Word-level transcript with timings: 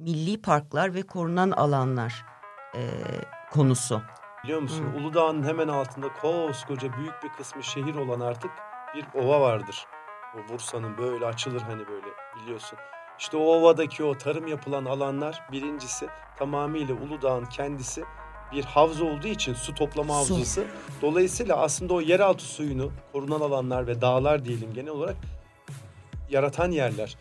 milli 0.00 0.42
parklar 0.42 0.94
ve 0.94 1.02
korunan 1.02 1.50
alanlar 1.50 2.24
e, 2.74 2.80
konusu. 3.50 4.02
Biliyor 4.44 4.60
musun 4.60 4.84
Hı. 4.84 4.96
Uludağ'ın 4.98 5.42
hemen 5.42 5.68
altında 5.68 6.12
koskoca 6.12 6.92
büyük 6.92 7.22
bir 7.22 7.28
kısmı 7.28 7.62
şehir 7.62 7.94
olan 7.94 8.20
artık 8.20 8.50
bir 8.94 9.20
ova 9.20 9.40
vardır. 9.40 9.86
O 10.34 10.52
Bursa'nın 10.52 10.98
böyle 10.98 11.26
açılır 11.26 11.60
hani 11.60 11.88
böyle 11.88 12.06
biliyorsun. 12.42 12.78
İşte 13.18 13.36
o 13.36 13.40
ovadaki 13.40 14.04
o 14.04 14.18
tarım 14.18 14.46
yapılan 14.46 14.84
alanlar 14.84 15.42
birincisi 15.52 16.08
tamamıyla 16.38 16.94
Uludağ'ın 16.94 17.44
kendisi 17.44 18.04
bir 18.52 18.64
havza 18.64 19.04
olduğu 19.04 19.26
için 19.26 19.54
su 19.54 19.74
toplama 19.74 20.16
havzası. 20.16 20.64
Dolayısıyla 21.02 21.56
aslında 21.56 21.94
o 21.94 22.00
yeraltı 22.00 22.44
suyunu 22.44 22.92
korunan 23.12 23.40
alanlar 23.40 23.86
ve 23.86 24.00
dağlar 24.00 24.44
diyelim 24.44 24.74
genel 24.74 24.90
olarak 24.90 25.16
yaratan 26.30 26.70
yerler. 26.70 27.16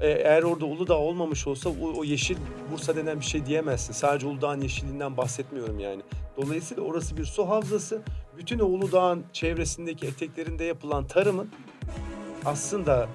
E, 0.00 0.08
eğer 0.08 0.42
orada 0.42 0.64
Uludağ 0.64 0.98
olmamış 0.98 1.46
olsa 1.46 1.70
o, 1.70 1.98
o 1.98 2.04
yeşil 2.04 2.36
Bursa 2.72 2.96
denen 2.96 3.20
bir 3.20 3.24
şey 3.24 3.46
diyemezsin. 3.46 3.92
Sadece 3.92 4.26
Uludağ'ın 4.26 4.60
yeşilliğinden 4.60 5.16
bahsetmiyorum 5.16 5.80
yani. 5.80 6.02
Dolayısıyla 6.36 6.82
orası 6.82 7.16
bir 7.16 7.24
su 7.24 7.48
havzası. 7.48 8.02
Bütün 8.38 8.58
o 8.58 8.64
Uludağ'ın 8.64 9.24
çevresindeki 9.32 10.06
eteklerinde 10.06 10.64
yapılan 10.64 11.06
tarımın 11.06 11.48
aslında 12.44 13.08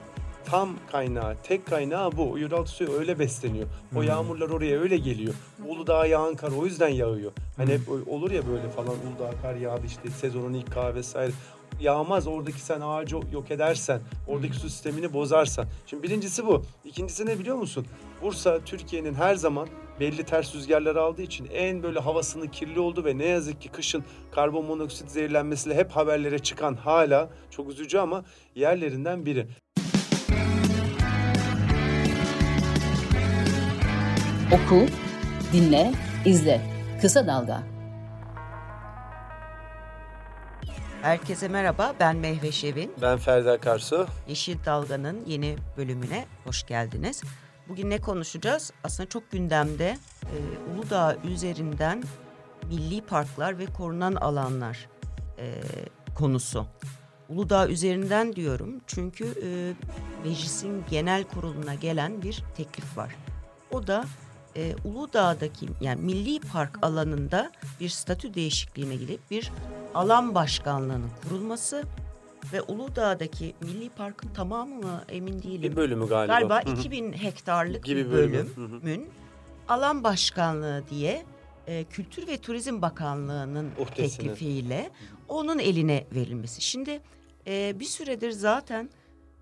tam 0.45 0.69
kaynağı, 0.91 1.35
tek 1.43 1.65
kaynağı 1.65 2.11
bu. 2.11 2.37
Yeraltı 2.37 2.71
suyu 2.71 2.91
öyle 2.91 3.19
besleniyor. 3.19 3.67
O 3.95 3.99
hmm. 3.99 4.07
yağmurlar 4.07 4.49
oraya 4.49 4.79
öyle 4.79 4.97
geliyor. 4.97 5.33
Uludağ'a 5.67 6.05
yağan 6.05 6.35
kar 6.35 6.51
o 6.51 6.65
yüzden 6.65 6.89
yağıyor. 6.89 7.31
Hani 7.57 7.73
hep 7.73 7.81
olur 8.07 8.31
ya 8.31 8.47
böyle 8.47 8.69
falan 8.69 8.95
Uludağ 9.07 9.41
kar 9.41 9.55
yağdı 9.55 9.85
işte 9.85 10.09
sezonun 10.09 10.53
ilk 10.53 10.71
kahve 10.71 10.95
vesaire 10.95 11.31
yağmaz. 11.79 12.27
Oradaki 12.27 12.59
sen 12.61 12.81
ağacı 12.81 13.15
yok 13.15 13.51
edersen, 13.51 14.01
oradaki 14.27 14.55
su 14.55 14.69
sistemini 14.69 15.13
bozarsan. 15.13 15.65
Şimdi 15.85 16.03
birincisi 16.03 16.45
bu. 16.45 16.63
İkincisi 16.85 17.25
ne 17.25 17.39
biliyor 17.39 17.55
musun? 17.55 17.85
Bursa 18.21 18.59
Türkiye'nin 18.65 19.13
her 19.13 19.35
zaman 19.35 19.67
belli 19.99 20.23
ters 20.23 20.55
rüzgarlar 20.55 20.95
aldığı 20.95 21.21
için 21.21 21.47
en 21.53 21.83
böyle 21.83 21.99
havasının 21.99 22.47
kirli 22.47 22.79
oldu 22.79 23.05
ve 23.05 23.17
ne 23.17 23.25
yazık 23.25 23.61
ki 23.61 23.69
kışın 23.69 24.03
karbon 24.31 24.65
monoksit 24.65 25.11
zehirlenmesiyle 25.11 25.75
hep 25.75 25.91
haberlere 25.91 26.39
çıkan 26.39 26.75
hala 26.75 27.29
çok 27.49 27.69
üzücü 27.69 27.97
ama 27.97 28.23
yerlerinden 28.55 29.25
biri. 29.25 29.47
Oku, 34.53 34.85
dinle, 35.53 35.91
izle. 36.25 36.61
Kısa 37.01 37.27
Dalga. 37.27 37.78
Herkese 41.01 41.47
merhaba, 41.47 41.95
ben 41.99 42.15
Mehve 42.15 42.51
Şevin. 42.51 42.91
Ben 43.01 43.17
Ferda 43.17 43.57
Karsu. 43.57 44.07
Yeşil 44.27 44.57
Dalga'nın 44.65 45.25
yeni 45.25 45.55
bölümüne 45.77 46.25
hoş 46.43 46.65
geldiniz. 46.65 47.23
Bugün 47.69 47.89
ne 47.89 48.01
konuşacağız? 48.01 48.73
Aslında 48.83 49.09
çok 49.09 49.31
gündemde 49.31 49.97
e, 50.23 50.35
Uludağ 50.73 51.17
üzerinden 51.23 52.03
milli 52.69 53.01
parklar 53.01 53.59
ve 53.59 53.65
korunan 53.65 54.15
alanlar 54.15 54.89
e, 55.37 55.61
konusu. 56.15 56.65
Uludağ 57.29 57.67
üzerinden 57.67 58.35
diyorum 58.35 58.81
çünkü 58.87 59.25
e, 59.25 59.73
meclisin 60.27 60.83
genel 60.89 61.23
kuruluna 61.23 61.75
gelen 61.75 62.21
bir 62.21 62.43
teklif 62.57 62.97
var. 62.97 63.15
O 63.71 63.87
da 63.87 64.05
e, 64.55 64.75
Uludağ'daki 64.83 65.67
yani 65.81 66.01
milli 66.01 66.39
park 66.39 66.79
alanında 66.81 67.51
bir 67.79 67.89
statü 67.89 68.33
değişikliğine 68.33 68.95
gidip 68.95 69.31
bir 69.31 69.51
alan 69.93 70.35
başkanlığının 70.35 71.09
kurulması 71.23 71.83
ve 72.53 72.61
Uludağ'daki 72.61 73.55
milli 73.61 73.89
parkın 73.89 74.29
tamamı 74.33 74.75
mı 74.75 75.03
emin 75.09 75.43
değilim. 75.43 75.71
Bir 75.71 75.75
bölümü 75.75 76.07
galiba. 76.07 76.33
Galiba 76.33 76.61
2000 76.61 77.13
hektarlık 77.13 77.83
Gibi 77.83 78.05
bir 78.05 78.11
bölüm. 78.11 78.53
bölümün 78.57 79.09
alan 79.67 80.03
başkanlığı 80.03 80.83
diye 80.89 81.25
e, 81.67 81.83
Kültür 81.83 82.27
ve 82.27 82.37
Turizm 82.37 82.81
Bakanlığı'nın 82.81 83.71
teklifiyle 83.95 84.89
onun 85.27 85.59
eline 85.59 86.05
verilmesi. 86.15 86.61
Şimdi 86.61 87.01
e, 87.47 87.79
bir 87.79 87.85
süredir 87.85 88.31
zaten 88.31 88.89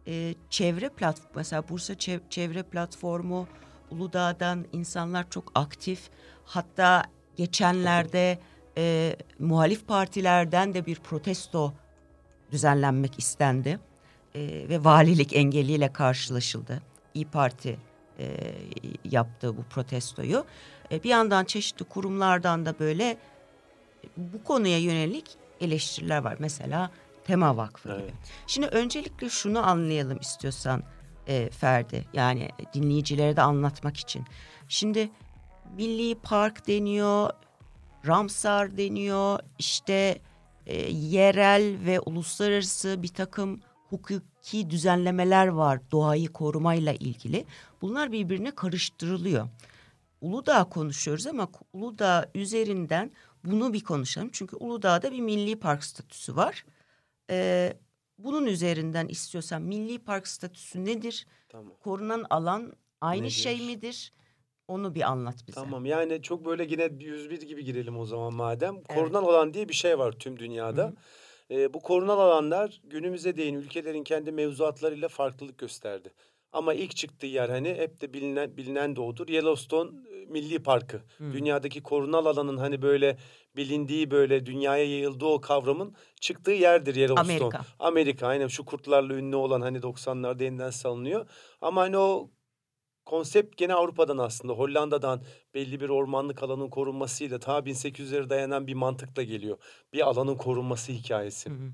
e, 0.07 0.35
çevre 0.49 0.89
platformu 0.89 1.31
mesela 1.35 1.69
Bursa 1.69 1.95
Çevre 2.29 2.63
Platformu 2.63 3.47
Uludağ'dan 3.91 4.65
insanlar 4.73 5.29
çok 5.29 5.51
aktif. 5.55 6.09
Hatta 6.45 7.03
geçenlerde 7.35 8.39
e, 8.77 9.15
muhalif 9.39 9.87
partilerden 9.87 10.73
de 10.73 10.85
bir 10.85 10.95
protesto 10.95 11.73
düzenlenmek 12.51 13.19
istendi. 13.19 13.79
E, 14.35 14.65
ve 14.69 14.83
valilik 14.83 15.35
engeliyle 15.35 15.93
karşılaşıldı. 15.93 16.81
İyi 17.13 17.25
Parti 17.25 17.77
e, 18.19 18.53
yaptığı 19.05 19.57
bu 19.57 19.63
protestoyu. 19.63 20.45
E, 20.91 21.03
bir 21.03 21.09
yandan 21.09 21.45
çeşitli 21.45 21.85
kurumlardan 21.85 22.65
da 22.65 22.79
böyle 22.79 23.17
bu 24.17 24.43
konuya 24.43 24.77
yönelik 24.77 25.25
eleştiriler 25.61 26.17
var. 26.17 26.35
Mesela 26.39 26.91
Tema 27.23 27.57
Vakfı 27.57 27.89
evet. 27.89 28.01
gibi. 28.01 28.11
Şimdi 28.47 28.67
öncelikle 28.67 29.29
şunu 29.29 29.67
anlayalım 29.67 30.17
istiyorsan 30.19 30.83
e, 31.27 31.49
Ferdi. 31.49 32.05
Yani 32.13 32.49
dinleyicilere 32.73 33.35
de 33.35 33.41
anlatmak 33.41 33.97
için. 33.97 34.25
Şimdi 34.67 35.09
Milli 35.75 36.15
Park 36.15 36.67
deniyor, 36.67 37.29
Ramsar 38.07 38.77
deniyor, 38.77 39.39
işte 39.59 40.21
e, 40.65 40.91
yerel 40.91 41.75
ve 41.85 41.99
uluslararası 41.99 43.03
bir 43.03 43.07
takım 43.07 43.61
hukuki 43.89 44.69
düzenlemeler 44.69 45.47
var 45.47 45.79
doğayı 45.91 46.27
korumayla 46.27 46.93
ilgili. 46.93 47.45
Bunlar 47.81 48.11
birbirine 48.11 48.51
karıştırılıyor. 48.51 49.47
Uludağ 50.21 50.63
konuşuyoruz 50.63 51.27
ama 51.27 51.49
Uludağ 51.73 52.29
üzerinden 52.35 53.11
bunu 53.43 53.73
bir 53.73 53.83
konuşalım. 53.83 54.29
Çünkü 54.31 54.55
Uludağ'da 54.55 55.11
bir 55.11 55.19
milli 55.19 55.59
park 55.59 55.83
statüsü 55.83 56.35
var. 56.35 56.65
Ee, 57.29 57.77
bunun 58.17 58.45
üzerinden 58.45 59.07
istiyorsan 59.07 59.61
milli 59.61 59.99
park 59.99 60.27
statüsü 60.27 60.85
nedir? 60.85 61.27
Tamam. 61.49 61.73
Korunan 61.83 62.25
alan 62.29 62.73
aynı 63.01 63.21
nedir? 63.23 63.31
şey 63.31 63.61
midir? 63.61 64.13
Onu 64.67 64.95
bir 64.95 65.01
anlat 65.01 65.35
bize. 65.47 65.61
Tamam 65.61 65.85
yani 65.85 66.21
çok 66.21 66.45
böyle 66.45 66.63
yine 66.63 66.89
101 66.99 67.41
gibi 67.41 67.63
girelim 67.63 67.97
o 67.97 68.05
zaman 68.05 68.33
madem. 68.33 68.75
Evet. 68.75 68.87
Korunan 68.87 69.23
alan 69.23 69.53
diye 69.53 69.69
bir 69.69 69.73
şey 69.73 69.99
var 69.99 70.11
tüm 70.11 70.39
dünyada. 70.39 70.83
Hı 70.83 70.87
hı. 70.87 70.95
Ee, 71.51 71.73
bu 71.73 71.79
korunan 71.79 72.17
alanlar 72.17 72.81
günümüze 72.83 73.37
değin 73.37 73.55
ülkelerin 73.55 74.03
kendi 74.03 74.31
mevzuatlarıyla 74.31 75.07
farklılık 75.07 75.57
gösterdi. 75.57 76.13
Ama 76.51 76.73
ilk 76.73 76.95
çıktığı 76.95 77.25
yer 77.25 77.49
hani 77.49 77.69
hep 77.69 78.01
de 78.01 78.13
bilinen, 78.13 78.57
bilinen 78.57 78.95
de 78.95 79.01
odur. 79.01 79.27
Yellowstone 79.27 79.89
e, 79.89 80.25
Milli 80.25 80.63
Parkı. 80.63 81.01
Hmm. 81.17 81.33
Dünyadaki 81.33 81.83
korunal 81.83 82.25
alanın 82.25 82.57
hani 82.57 82.81
böyle 82.81 83.17
bilindiği 83.55 84.11
böyle 84.11 84.45
dünyaya 84.45 84.83
yayıldığı 84.83 85.25
o 85.25 85.41
kavramın 85.41 85.95
çıktığı 86.21 86.51
yerdir 86.51 86.95
Yellowstone. 86.95 87.37
Amerika. 87.37 87.65
Amerika 87.79 88.27
aynen 88.27 88.47
şu 88.47 88.65
kurtlarla 88.65 89.13
ünlü 89.13 89.35
olan 89.35 89.61
hani 89.61 89.77
90'larda 89.77 90.43
yeniden 90.43 90.69
salınıyor. 90.69 91.29
Ama 91.61 91.81
hani 91.81 91.97
o 91.97 92.31
konsept 93.05 93.57
gene 93.57 93.73
Avrupa'dan 93.73 94.17
aslında 94.17 94.53
Hollanda'dan 94.53 95.21
belli 95.53 95.79
bir 95.79 95.89
ormanlık 95.89 96.43
alanın 96.43 96.69
korunmasıyla 96.69 97.39
ta 97.39 97.59
1800'lere 97.59 98.29
dayanan 98.29 98.67
bir 98.67 98.73
mantıkla 98.73 99.23
geliyor. 99.23 99.57
Bir 99.93 100.07
alanın 100.07 100.35
korunması 100.35 100.91
hikayesi. 100.91 101.49
Hı 101.49 101.53
hı. 101.53 101.71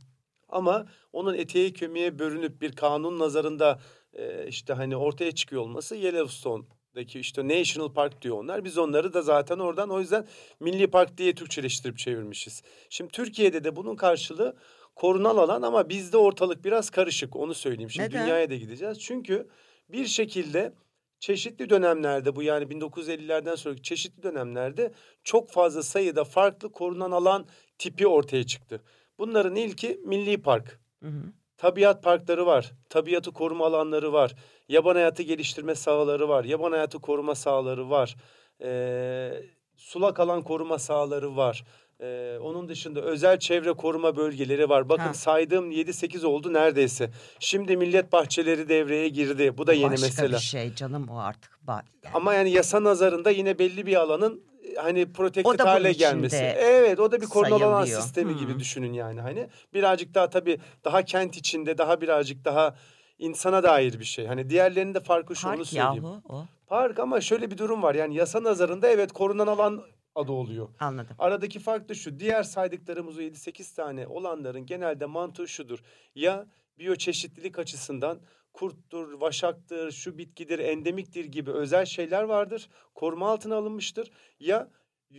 Ama 0.53 0.85
onun 1.13 1.33
eteği 1.33 1.73
kömüğe 1.73 2.19
bürünüp 2.19 2.61
bir 2.61 2.71
kanun 2.71 3.19
nazarında 3.19 3.79
e, 4.13 4.47
işte 4.47 4.73
hani 4.73 4.97
ortaya 4.97 5.31
çıkıyor 5.31 5.61
olması 5.61 5.95
Yellowstone'daki 5.95 7.19
işte 7.19 7.47
National 7.47 7.93
Park 7.93 8.21
diyor 8.21 8.37
onlar. 8.37 8.63
Biz 8.63 8.77
onları 8.77 9.13
da 9.13 9.21
zaten 9.21 9.59
oradan 9.59 9.89
o 9.89 9.99
yüzden 9.99 10.27
Milli 10.59 10.87
Park 10.87 11.17
diye 11.17 11.35
Türkçeleştirip 11.35 11.97
çevirmişiz. 11.97 12.63
Şimdi 12.89 13.11
Türkiye'de 13.11 13.63
de 13.63 13.75
bunun 13.75 13.95
karşılığı 13.95 14.55
korunal 14.95 15.37
alan 15.37 15.61
ama 15.61 15.89
bizde 15.89 16.17
ortalık 16.17 16.65
biraz 16.65 16.89
karışık 16.89 17.35
onu 17.35 17.53
söyleyeyim. 17.53 17.89
Şimdi 17.89 18.09
Neden? 18.09 18.25
dünyaya 18.25 18.49
da 18.49 18.55
gideceğiz. 18.55 18.99
Çünkü 18.99 19.47
bir 19.89 20.05
şekilde 20.05 20.73
çeşitli 21.19 21.69
dönemlerde 21.69 22.35
bu 22.35 22.43
yani 22.43 22.65
1950'lerden 22.65 23.55
sonraki 23.55 23.81
çeşitli 23.81 24.23
dönemlerde 24.23 24.93
çok 25.23 25.51
fazla 25.51 25.83
sayıda 25.83 26.23
farklı 26.23 26.71
korunan 26.71 27.11
alan 27.11 27.45
tipi 27.77 28.07
ortaya 28.07 28.43
çıktı. 28.43 28.81
Bunların 29.17 29.55
ilki 29.55 30.01
Milli 30.05 30.41
Park. 30.41 30.79
Hı 31.03 31.09
hı. 31.09 31.23
Tabiat 31.57 32.03
parkları 32.03 32.45
var. 32.45 32.71
Tabiatı 32.89 33.31
koruma 33.31 33.65
alanları 33.65 34.13
var. 34.13 34.35
Yaban 34.67 34.95
hayatı 34.95 35.23
geliştirme 35.23 35.75
sahaları 35.75 36.29
var. 36.29 36.43
Yaban 36.43 36.71
hayatı 36.71 36.99
koruma 36.99 37.35
sahaları 37.35 37.89
var. 37.89 38.15
Ee, 38.61 39.43
sulak 39.75 40.19
alan 40.19 40.41
koruma 40.41 40.79
sahaları 40.79 41.35
var. 41.37 41.63
Ee, 42.01 42.37
onun 42.41 42.69
dışında 42.69 43.01
özel 43.01 43.39
çevre 43.39 43.73
koruma 43.73 44.15
bölgeleri 44.15 44.69
var. 44.69 44.89
Bakın 44.89 45.03
ha. 45.03 45.13
saydığım 45.13 45.71
7-8 45.71 46.25
oldu 46.25 46.53
neredeyse. 46.53 47.11
Şimdi 47.39 47.77
millet 47.77 48.11
bahçeleri 48.11 48.69
devreye 48.69 49.09
girdi. 49.09 49.57
Bu 49.57 49.67
da 49.67 49.73
yeni 49.73 49.91
Başka 49.91 50.05
mesela. 50.05 50.33
Başka 50.33 50.37
bir 50.37 50.41
şey 50.41 50.75
canım 50.75 51.09
o 51.09 51.17
artık. 51.17 51.59
Yani. 51.67 51.83
Ama 52.13 52.33
yani 52.33 52.51
yasa 52.51 52.83
nazarında 52.83 53.29
yine 53.29 53.59
belli 53.59 53.85
bir 53.85 53.95
alanın 53.95 54.43
hani 54.77 55.13
protected 55.13 55.59
hale 55.59 55.91
gelmesi. 55.91 56.55
Evet 56.57 56.99
o 56.99 57.11
da 57.11 57.21
bir 57.21 57.25
korunalı 57.25 57.65
alan 57.65 57.85
sistemi 57.85 58.31
hmm. 58.31 58.39
gibi 58.39 58.59
düşünün 58.59 58.93
yani 58.93 59.21
hani. 59.21 59.47
Birazcık 59.73 60.13
daha 60.13 60.29
tabii 60.29 60.59
daha 60.83 61.01
kent 61.01 61.37
içinde 61.37 61.77
daha 61.77 62.01
birazcık 62.01 62.45
daha 62.45 62.75
insana 63.19 63.63
dair 63.63 63.99
bir 63.99 64.05
şey. 64.05 64.25
Hani 64.27 64.49
diğerlerinin 64.49 64.93
de 64.93 64.99
farkı 64.99 65.35
şu 65.35 65.47
Park 65.47 65.57
onu 65.57 65.65
söyleyeyim. 65.65 66.03
Yahu, 66.03 66.21
o. 66.29 66.45
Park 66.67 66.99
ama 66.99 67.21
şöyle 67.21 67.51
bir 67.51 67.57
durum 67.57 67.83
var. 67.83 67.95
Yani 67.95 68.15
yasa 68.15 68.43
nazarında 68.43 68.87
evet 68.87 69.11
korunan 69.11 69.47
alan 69.47 69.83
adı 70.15 70.31
oluyor. 70.31 70.69
Anladım. 70.79 71.15
Aradaki 71.19 71.59
fark 71.59 71.89
da 71.89 71.93
şu. 71.93 72.19
Diğer 72.19 72.43
saydıklarımız 72.43 73.17
o 73.17 73.21
7-8 73.21 73.75
tane 73.75 74.07
olanların 74.07 74.65
genelde 74.65 75.05
mantığı 75.05 75.47
şudur. 75.47 75.79
Ya 76.15 76.45
biyoçeşitlilik 76.77 77.59
açısından 77.59 78.19
kurttur, 78.53 79.13
vaşaktır, 79.13 79.91
şu 79.91 80.17
bitkidir, 80.17 80.59
endemiktir 80.59 81.25
gibi 81.25 81.51
özel 81.51 81.85
şeyler 81.85 82.23
vardır. 82.23 82.69
Koruma 82.95 83.31
altına 83.31 83.55
alınmıştır. 83.55 84.11
Ya 84.39 84.71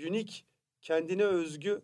unik, 0.09 0.47
kendine 0.81 1.25
özgü 1.25 1.83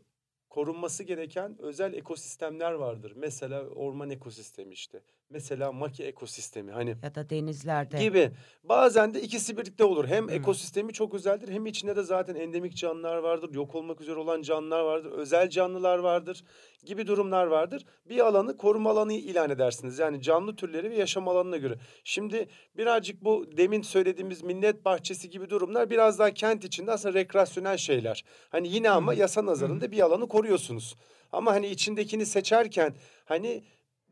korunması 0.50 1.04
gereken 1.04 1.56
özel 1.58 1.94
ekosistemler 1.94 2.72
vardır. 2.72 3.12
Mesela 3.16 3.68
orman 3.68 4.10
ekosistemi 4.10 4.72
işte. 4.72 5.02
Mesela 5.30 5.72
maki 5.72 6.04
ekosistemi 6.04 6.72
hani 6.72 6.96
ya 7.02 7.14
da 7.14 7.30
denizlerde 7.30 7.98
gibi. 7.98 8.30
Bazen 8.64 9.14
de 9.14 9.22
ikisi 9.22 9.56
birlikte 9.56 9.84
olur. 9.84 10.06
Hem 10.08 10.24
hmm. 10.24 10.34
ekosistemi 10.34 10.92
çok 10.92 11.14
özeldir 11.14 11.48
hem 11.48 11.66
içinde 11.66 11.96
de 11.96 12.02
zaten 12.02 12.34
endemik 12.34 12.76
canlılar 12.76 13.16
vardır. 13.16 13.54
Yok 13.54 13.74
olmak 13.74 14.00
üzere 14.00 14.16
olan 14.16 14.42
canlılar 14.42 14.80
vardır. 14.80 15.10
Özel 15.10 15.50
canlılar 15.50 15.98
vardır 15.98 16.44
gibi 16.84 17.06
durumlar 17.06 17.46
vardır. 17.46 17.84
Bir 18.08 18.26
alanı 18.26 18.56
koruma 18.56 18.90
alanı 18.90 19.12
ilan 19.12 19.50
edersiniz. 19.50 19.98
Yani 19.98 20.22
canlı 20.22 20.56
türleri 20.56 20.90
ve 20.90 20.96
yaşam 20.96 21.28
alanına 21.28 21.56
göre. 21.56 21.74
Şimdi 22.04 22.48
birazcık 22.76 23.24
bu 23.24 23.46
demin 23.56 23.82
söylediğimiz 23.82 24.42
minnet 24.42 24.84
bahçesi 24.84 25.30
gibi 25.30 25.50
durumlar 25.50 25.90
biraz 25.90 26.18
daha 26.18 26.30
kent 26.30 26.64
içinde 26.64 26.92
aslında 26.92 27.14
rekreasyonel 27.14 27.76
şeyler. 27.76 28.24
Hani 28.48 28.68
yine 28.68 28.90
ama 28.90 29.14
yasa 29.14 29.46
nazarında 29.46 29.90
bir 29.92 30.00
alanı 30.00 30.28
koruyorsunuz. 30.28 30.96
Ama 31.32 31.52
hani 31.52 31.66
içindekini 31.66 32.26
seçerken 32.26 32.94
hani 33.24 33.64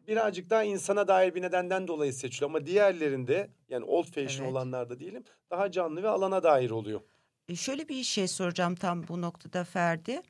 birazcık 0.09 0.51
daha 0.51 0.65
insana 0.65 1.09
dair 1.09 1.35
bir 1.35 1.43
nedenden 1.43 1.89
dolayı 1.89 2.13
seçiliyor. 2.13 2.51
Ama 2.51 2.67
diğerlerinde 2.67 3.51
yani 3.69 3.85
old 3.85 4.05
fashion 4.05 4.45
evet. 4.45 4.53
olanlarda 4.53 4.99
diyelim 4.99 5.25
daha 5.51 5.71
canlı 5.71 6.03
ve 6.03 6.09
alana 6.09 6.43
dair 6.43 6.71
oluyor. 6.71 7.01
E 7.49 7.57
şöyle 7.57 7.89
bir 7.89 8.03
şey 8.03 8.29
soracağım 8.29 8.75
tam 8.75 9.09
bu 9.09 9.23
noktada 9.23 9.65
Ferdi. 9.65 10.23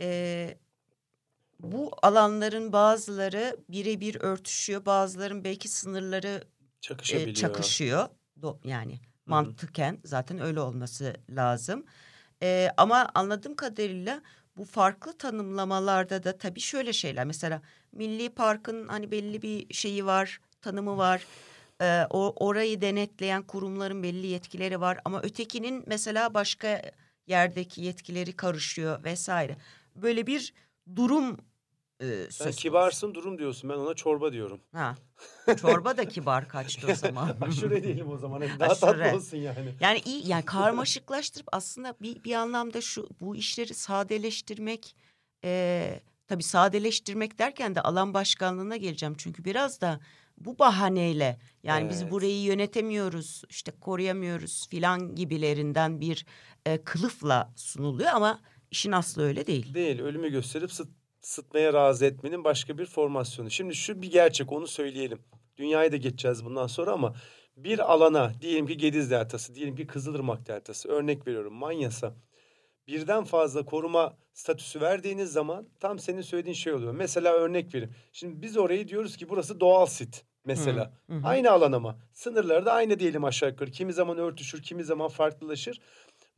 Ee, 0.00 0.58
bu 1.60 1.90
alanların 2.02 2.72
bazıları 2.72 3.56
birebir 3.68 4.16
örtüşüyor. 4.20 4.86
Bazıların 4.86 5.44
belki 5.44 5.68
sınırları 5.68 6.44
e, 7.12 7.34
çakışıyor. 7.34 8.08
Do, 8.42 8.58
yani 8.64 8.92
Hı-hı. 8.92 9.00
mantıken 9.26 9.98
zaten 10.04 10.40
öyle 10.40 10.60
olması 10.60 11.14
lazım. 11.30 11.84
Ee, 12.42 12.70
ama 12.76 13.10
anladığım 13.14 13.56
kadarıyla 13.56 14.22
bu 14.56 14.64
farklı 14.64 15.18
tanımlamalarda 15.18 16.22
da 16.22 16.38
tabii 16.38 16.60
şöyle 16.60 16.92
şeyler. 16.92 17.24
Mesela 17.24 17.62
Milli 17.92 18.28
Park'ın 18.30 18.88
hani 18.88 19.10
belli 19.10 19.42
bir 19.42 19.74
şeyi 19.74 20.06
var, 20.06 20.40
tanımı 20.62 20.96
var. 20.96 21.26
Ee, 21.82 22.06
o 22.10 22.46
orayı 22.46 22.80
denetleyen 22.80 23.42
kurumların 23.42 24.02
belli 24.02 24.26
yetkileri 24.26 24.80
var 24.80 24.98
ama 25.04 25.22
ötekinin 25.22 25.84
mesela 25.86 26.34
başka 26.34 26.82
yerdeki 27.26 27.82
yetkileri 27.82 28.32
karışıyor 28.36 29.04
vesaire. 29.04 29.56
Böyle 29.96 30.26
bir 30.26 30.54
durum 30.96 31.36
e, 32.00 32.26
Sen 32.30 32.52
kibarsın 32.52 33.14
durum 33.14 33.38
diyorsun. 33.38 33.70
Ben 33.70 33.74
ona 33.74 33.94
çorba 33.94 34.32
diyorum. 34.32 34.60
Ha. 34.72 34.96
Çorba 35.60 35.96
da 35.96 36.08
kibar 36.08 36.48
kaçtı 36.48 36.86
o 36.92 36.94
zaman. 37.06 37.36
Aşure 37.40 37.82
diyelim 37.84 38.10
o 38.10 38.16
zaman. 38.18 38.42
Daha 38.42 38.70
Aşure. 38.70 39.02
tatlı 39.02 39.16
olsun 39.16 39.36
yani. 39.36 39.74
Yani 39.80 40.00
iyi 40.04 40.28
yani 40.28 40.44
karmaşıklaştırıp 40.44 41.48
aslında 41.52 41.94
bir, 42.02 42.24
bir 42.24 42.34
anlamda 42.34 42.80
şu 42.80 43.08
bu 43.20 43.36
işleri 43.36 43.74
sadeleştirmek 43.74 44.96
e, 45.44 46.00
tabii 46.30 46.42
sadeleştirmek 46.42 47.38
derken 47.38 47.74
de 47.74 47.80
alan 47.80 48.14
başkanlığına 48.14 48.76
geleceğim. 48.76 49.14
Çünkü 49.18 49.44
biraz 49.44 49.80
da 49.80 50.00
bu 50.38 50.58
bahaneyle 50.58 51.38
yani 51.62 51.82
evet. 51.82 51.92
biz 51.92 52.10
burayı 52.10 52.42
yönetemiyoruz 52.42 53.42
işte 53.48 53.72
koruyamıyoruz 53.80 54.68
filan 54.68 55.14
gibilerinden 55.14 56.00
bir 56.00 56.26
e, 56.66 56.84
kılıfla 56.84 57.52
sunuluyor 57.56 58.10
ama 58.10 58.40
işin 58.70 58.92
aslı 58.92 59.22
öyle 59.22 59.46
değil. 59.46 59.74
Değil 59.74 60.00
ölümü 60.00 60.30
gösterip 60.30 60.72
sıt 60.72 60.88
sıtmaya 61.20 61.72
razı 61.72 62.06
etmenin 62.06 62.44
başka 62.44 62.78
bir 62.78 62.86
formasyonu. 62.86 63.50
Şimdi 63.50 63.74
şu 63.74 64.02
bir 64.02 64.10
gerçek 64.10 64.52
onu 64.52 64.66
söyleyelim. 64.66 65.18
Dünyayı 65.56 65.92
da 65.92 65.96
geçeceğiz 65.96 66.44
bundan 66.44 66.66
sonra 66.66 66.92
ama 66.92 67.14
bir 67.56 67.92
alana 67.92 68.32
diyelim 68.40 68.66
ki 68.66 68.76
Gediz 68.76 69.10
Deltası, 69.10 69.54
diyelim 69.54 69.76
ki 69.76 69.86
Kızılırmak 69.86 70.46
Deltası 70.46 70.88
örnek 70.88 71.26
veriyorum 71.26 71.54
Manyas'a 71.54 72.14
birden 72.90 73.24
fazla 73.24 73.64
koruma 73.64 74.16
statüsü 74.32 74.80
verdiğiniz 74.80 75.32
zaman 75.32 75.68
tam 75.80 75.98
senin 75.98 76.20
söylediğin 76.20 76.54
şey 76.54 76.72
oluyor. 76.72 76.92
Mesela 76.92 77.32
örnek 77.32 77.74
vereyim. 77.74 77.94
Şimdi 78.12 78.42
biz 78.42 78.56
orayı 78.56 78.88
diyoruz 78.88 79.16
ki 79.16 79.28
burası 79.28 79.60
doğal 79.60 79.86
sit 79.86 80.24
mesela. 80.44 80.92
Hı 81.10 81.16
hı. 81.16 81.20
Aynı 81.24 81.50
alan 81.50 81.72
ama 81.72 81.98
sınırları 82.12 82.66
da 82.66 82.72
aynı 82.72 82.98
diyelim 82.98 83.24
aşağı 83.24 83.50
yukarı. 83.50 83.70
Kimi 83.70 83.92
zaman 83.92 84.18
örtüşür, 84.18 84.62
kimi 84.62 84.84
zaman 84.84 85.08
farklılaşır. 85.08 85.80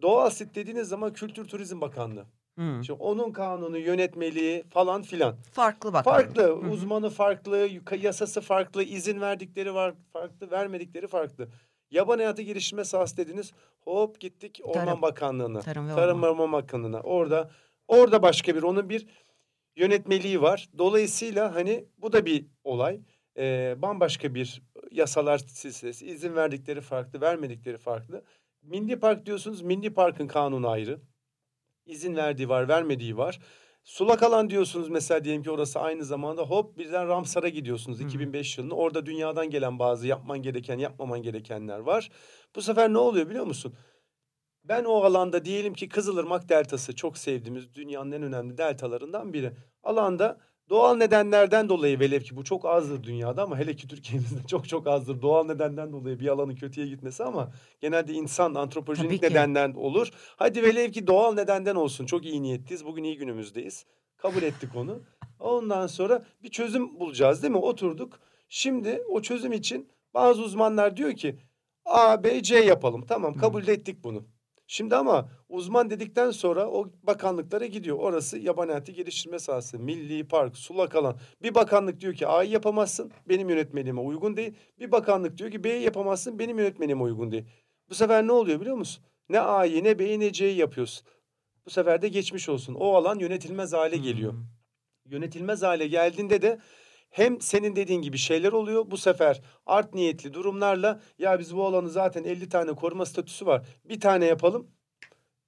Doğal 0.02 0.30
sit 0.30 0.54
dediğiniz 0.54 0.88
zaman 0.88 1.12
Kültür 1.12 1.48
Turizm 1.48 1.80
Bakanlığı. 1.80 2.24
Hı. 2.58 2.80
İşte 2.80 2.92
onun 2.92 3.32
kanunu, 3.32 3.78
yönetmeliği 3.78 4.64
falan 4.70 5.02
filan. 5.02 5.36
Farklı 5.52 5.92
bak. 5.92 6.04
Farklı. 6.04 6.42
Hı. 6.42 6.52
Uzmanı 6.52 7.10
farklı, 7.10 7.68
yasası 8.00 8.40
farklı, 8.40 8.82
izin 8.82 9.20
verdikleri 9.20 9.74
var 9.74 9.94
farklı, 10.12 10.50
vermedikleri 10.50 11.06
farklı. 11.06 11.48
Yaban 11.92 12.18
hayatı 12.18 12.42
geliştirme 12.42 12.84
sahası 12.84 13.16
dediniz. 13.16 13.52
Hop 13.80 14.20
gittik 14.20 14.60
Orman 14.64 14.84
Tarım. 14.84 15.02
Bakanlığı'na. 15.02 15.60
Tarım 15.60 15.88
ve 15.88 15.94
Tarım 15.94 16.22
Orman. 16.22 16.52
Bakanlığı'na. 16.52 17.00
Orada 17.00 17.50
orada 17.88 18.22
başka 18.22 18.56
bir 18.56 18.62
onun 18.62 18.88
bir 18.88 19.06
yönetmeliği 19.76 20.42
var. 20.42 20.68
Dolayısıyla 20.78 21.54
hani 21.54 21.84
bu 21.98 22.12
da 22.12 22.26
bir 22.26 22.46
olay. 22.64 23.00
Ee, 23.38 23.74
bambaşka 23.78 24.34
bir 24.34 24.62
yasalar 24.90 25.38
silsilesi. 25.38 26.06
izin 26.06 26.36
verdikleri 26.36 26.80
farklı, 26.80 27.20
vermedikleri 27.20 27.78
farklı. 27.78 28.24
Milli 28.62 29.00
Park 29.00 29.26
diyorsunuz. 29.26 29.62
Milli 29.62 29.94
Park'ın 29.94 30.26
kanunu 30.26 30.68
ayrı 30.68 31.00
izin 31.86 32.16
verdiği 32.16 32.48
var, 32.48 32.68
vermediği 32.68 33.16
var. 33.16 33.40
Sulak 33.84 34.22
alan 34.22 34.50
diyorsunuz 34.50 34.88
mesela 34.88 35.24
diyelim 35.24 35.42
ki 35.42 35.50
orası 35.50 35.80
aynı 35.80 36.04
zamanda 36.04 36.42
hop 36.42 36.78
birden 36.78 37.08
Ramsar'a 37.08 37.48
gidiyorsunuz 37.48 38.00
Hı. 38.00 38.04
2005 38.04 38.58
yılında. 38.58 38.74
Orada 38.74 39.06
dünyadan 39.06 39.50
gelen 39.50 39.78
bazı 39.78 40.06
yapman 40.06 40.42
gereken, 40.42 40.78
yapmaman 40.78 41.22
gerekenler 41.22 41.78
var. 41.78 42.10
Bu 42.56 42.62
sefer 42.62 42.92
ne 42.92 42.98
oluyor 42.98 43.28
biliyor 43.28 43.44
musun? 43.44 43.74
Ben 44.64 44.84
o 44.84 44.94
alanda 44.94 45.44
diyelim 45.44 45.74
ki 45.74 45.88
Kızılırmak 45.88 46.48
Deltası 46.48 46.94
çok 46.94 47.18
sevdiğimiz 47.18 47.74
dünyanın 47.74 48.12
en 48.12 48.22
önemli 48.22 48.58
deltalarından 48.58 49.32
biri. 49.32 49.52
Alanda 49.82 50.40
Doğal 50.72 50.94
nedenlerden 50.94 51.68
dolayı 51.68 52.00
velev 52.00 52.20
ki 52.20 52.36
bu 52.36 52.44
çok 52.44 52.64
azdır 52.66 53.02
dünyada 53.02 53.42
ama 53.42 53.58
hele 53.58 53.76
ki 53.76 53.88
Türkiye'mizde 53.88 54.40
çok 54.46 54.68
çok 54.68 54.86
azdır. 54.86 55.22
Doğal 55.22 55.44
nedenden 55.44 55.92
dolayı 55.92 56.20
bir 56.20 56.28
alanın 56.28 56.54
kötüye 56.54 56.86
gitmesi 56.86 57.24
ama 57.24 57.52
genelde 57.80 58.12
insan 58.12 58.54
antropojenik 58.54 59.22
nedenden 59.22 59.72
olur. 59.74 60.10
Hadi 60.36 60.62
velev 60.62 60.90
ki 60.90 61.06
doğal 61.06 61.34
nedenden 61.34 61.74
olsun. 61.74 62.06
Çok 62.06 62.24
iyi 62.24 62.42
niyetliyiz. 62.42 62.84
Bugün 62.84 63.04
iyi 63.04 63.18
günümüzdeyiz. 63.18 63.86
Kabul 64.16 64.42
ettik 64.42 64.76
onu. 64.76 65.02
Ondan 65.40 65.86
sonra 65.86 66.24
bir 66.42 66.48
çözüm 66.50 67.00
bulacağız 67.00 67.42
değil 67.42 67.52
mi? 67.52 67.58
Oturduk. 67.58 68.20
Şimdi 68.48 69.02
o 69.08 69.22
çözüm 69.22 69.52
için 69.52 69.88
bazı 70.14 70.42
uzmanlar 70.42 70.96
diyor 70.96 71.12
ki 71.12 71.38
A, 71.84 72.24
B, 72.24 72.42
C 72.42 72.56
yapalım. 72.56 73.06
Tamam 73.08 73.34
kabul 73.34 73.68
ettik 73.68 74.04
bunu. 74.04 74.24
Şimdi 74.72 74.96
ama 74.96 75.28
uzman 75.48 75.90
dedikten 75.90 76.30
sonra 76.30 76.70
o 76.70 76.90
bakanlıklara 77.02 77.66
gidiyor. 77.66 77.98
Orası 77.98 78.38
yaban 78.38 78.68
hayatı 78.68 78.92
geliştirme 78.92 79.38
sahası, 79.38 79.78
milli 79.78 80.28
park, 80.28 80.56
sulak 80.56 80.94
alan. 80.94 81.16
Bir 81.42 81.54
bakanlık 81.54 82.00
diyor 82.00 82.14
ki 82.14 82.26
A'yı 82.26 82.50
yapamazsın, 82.50 83.12
benim 83.28 83.48
yönetmeliğime 83.48 84.00
uygun 84.00 84.36
değil. 84.36 84.54
Bir 84.80 84.92
bakanlık 84.92 85.38
diyor 85.38 85.50
ki 85.50 85.64
B'yi 85.64 85.82
yapamazsın, 85.82 86.38
benim 86.38 86.58
yönetmeliğime 86.58 87.02
uygun 87.02 87.32
değil. 87.32 87.44
Bu 87.90 87.94
sefer 87.94 88.26
ne 88.26 88.32
oluyor 88.32 88.60
biliyor 88.60 88.76
musun? 88.76 89.04
Ne 89.28 89.40
A'yı 89.40 89.84
ne 89.84 89.98
B'yi 89.98 90.20
ne 90.20 90.32
C'yi 90.32 90.56
yapıyorsun. 90.56 91.06
Bu 91.66 91.70
sefer 91.70 92.02
de 92.02 92.08
geçmiş 92.08 92.48
olsun. 92.48 92.74
O 92.74 92.94
alan 92.94 93.18
yönetilmez 93.18 93.72
hale 93.72 93.96
geliyor. 93.96 94.32
Hmm. 94.32 94.44
Yönetilmez 95.06 95.62
hale 95.62 95.86
geldiğinde 95.86 96.42
de 96.42 96.58
hem 97.12 97.40
senin 97.40 97.76
dediğin 97.76 98.02
gibi 98.02 98.18
şeyler 98.18 98.52
oluyor. 98.52 98.90
Bu 98.90 98.96
sefer 98.96 99.40
art 99.66 99.94
niyetli 99.94 100.34
durumlarla 100.34 101.00
ya 101.18 101.38
biz 101.38 101.56
bu 101.56 101.66
alanı 101.66 101.88
zaten 101.88 102.24
50 102.24 102.48
tane 102.48 102.72
koruma 102.72 103.06
statüsü 103.06 103.46
var. 103.46 103.66
Bir 103.84 104.00
tane 104.00 104.24
yapalım. 104.24 104.66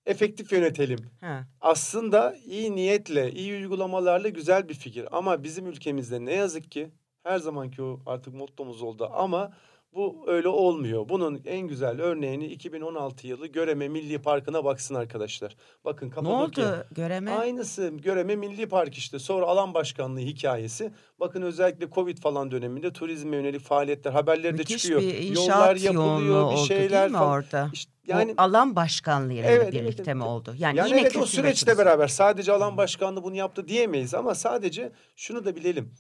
Efektif 0.07 0.53
yönetelim. 0.53 0.99
He. 1.21 1.41
Aslında 1.61 2.35
iyi 2.35 2.75
niyetle, 2.77 3.33
iyi 3.33 3.53
uygulamalarla 3.55 4.29
güzel 4.29 4.69
bir 4.69 4.75
fikir. 4.75 5.09
Ama 5.19 5.43
bizim 5.43 5.67
ülkemizde 5.67 6.25
ne 6.25 6.35
yazık 6.35 6.71
ki 6.71 6.91
her 7.23 7.39
zamanki 7.39 7.83
o 7.83 8.01
artık 8.07 8.35
mottomuz 8.35 8.83
oldu 8.83 9.11
ama 9.13 9.53
bu 9.95 10.25
öyle 10.27 10.49
olmuyor. 10.49 11.09
Bunun 11.09 11.43
en 11.45 11.61
güzel 11.61 12.01
örneğini 12.01 12.47
2016 12.47 13.27
yılı 13.27 13.47
Göreme 13.47 13.89
Milli 13.89 14.19
Parkı'na 14.19 14.65
baksın 14.65 14.95
arkadaşlar. 14.95 15.57
Bakın 15.85 16.11
Kapadokya. 16.11 16.69
Ne 16.69 16.75
oldu 16.75 16.87
Göreme? 16.91 17.31
Aynısı 17.31 17.89
Göreme 17.89 18.37
Milli 18.37 18.69
Park 18.69 18.95
işte. 18.95 19.19
Sonra 19.19 19.47
alan 19.47 19.75
başkanlığı 19.75 20.21
hikayesi. 20.21 20.93
Bakın 21.21 21.43
özellikle 21.43 21.91
Covid 21.91 22.19
falan 22.19 22.51
döneminde 22.51 22.93
turizme 22.93 23.37
yönelik 23.37 23.61
faaliyetler 23.61 24.13
haberleri 24.13 24.53
Müthiş 24.53 24.75
de 24.75 24.79
çıkıyor. 24.79 25.01
Bir 25.01 25.35
Yollar 25.35 25.77
yapılıyor, 25.77 26.53
bir 26.53 26.57
şeyler 26.57 27.13
falan. 27.13 27.29
orada? 27.31 27.71
İşte 27.73 27.93
yani 28.07 28.35
o 28.39 28.43
alan 28.43 28.77
başkanlığı 28.77 29.33
ile 29.33 29.47
evet, 29.47 29.73
birlikte 29.73 30.03
evet, 30.03 30.15
mi 30.15 30.25
oldu? 30.25 30.55
Yani, 30.59 30.79
yani 30.79 30.89
yine 30.89 31.01
evet 31.01 31.17
o 31.17 31.27
süreçle 31.27 31.79
beraber 31.79 32.09
sadece 32.09 32.53
alan 32.53 32.77
başkanlığı 32.77 33.23
bunu 33.23 33.37
yaptı 33.37 33.69
diyemeyiz 33.69 34.15
ama 34.15 34.35
sadece 34.35 34.93
şunu 35.17 35.45
da 35.45 35.57
bilelim. 35.57 35.95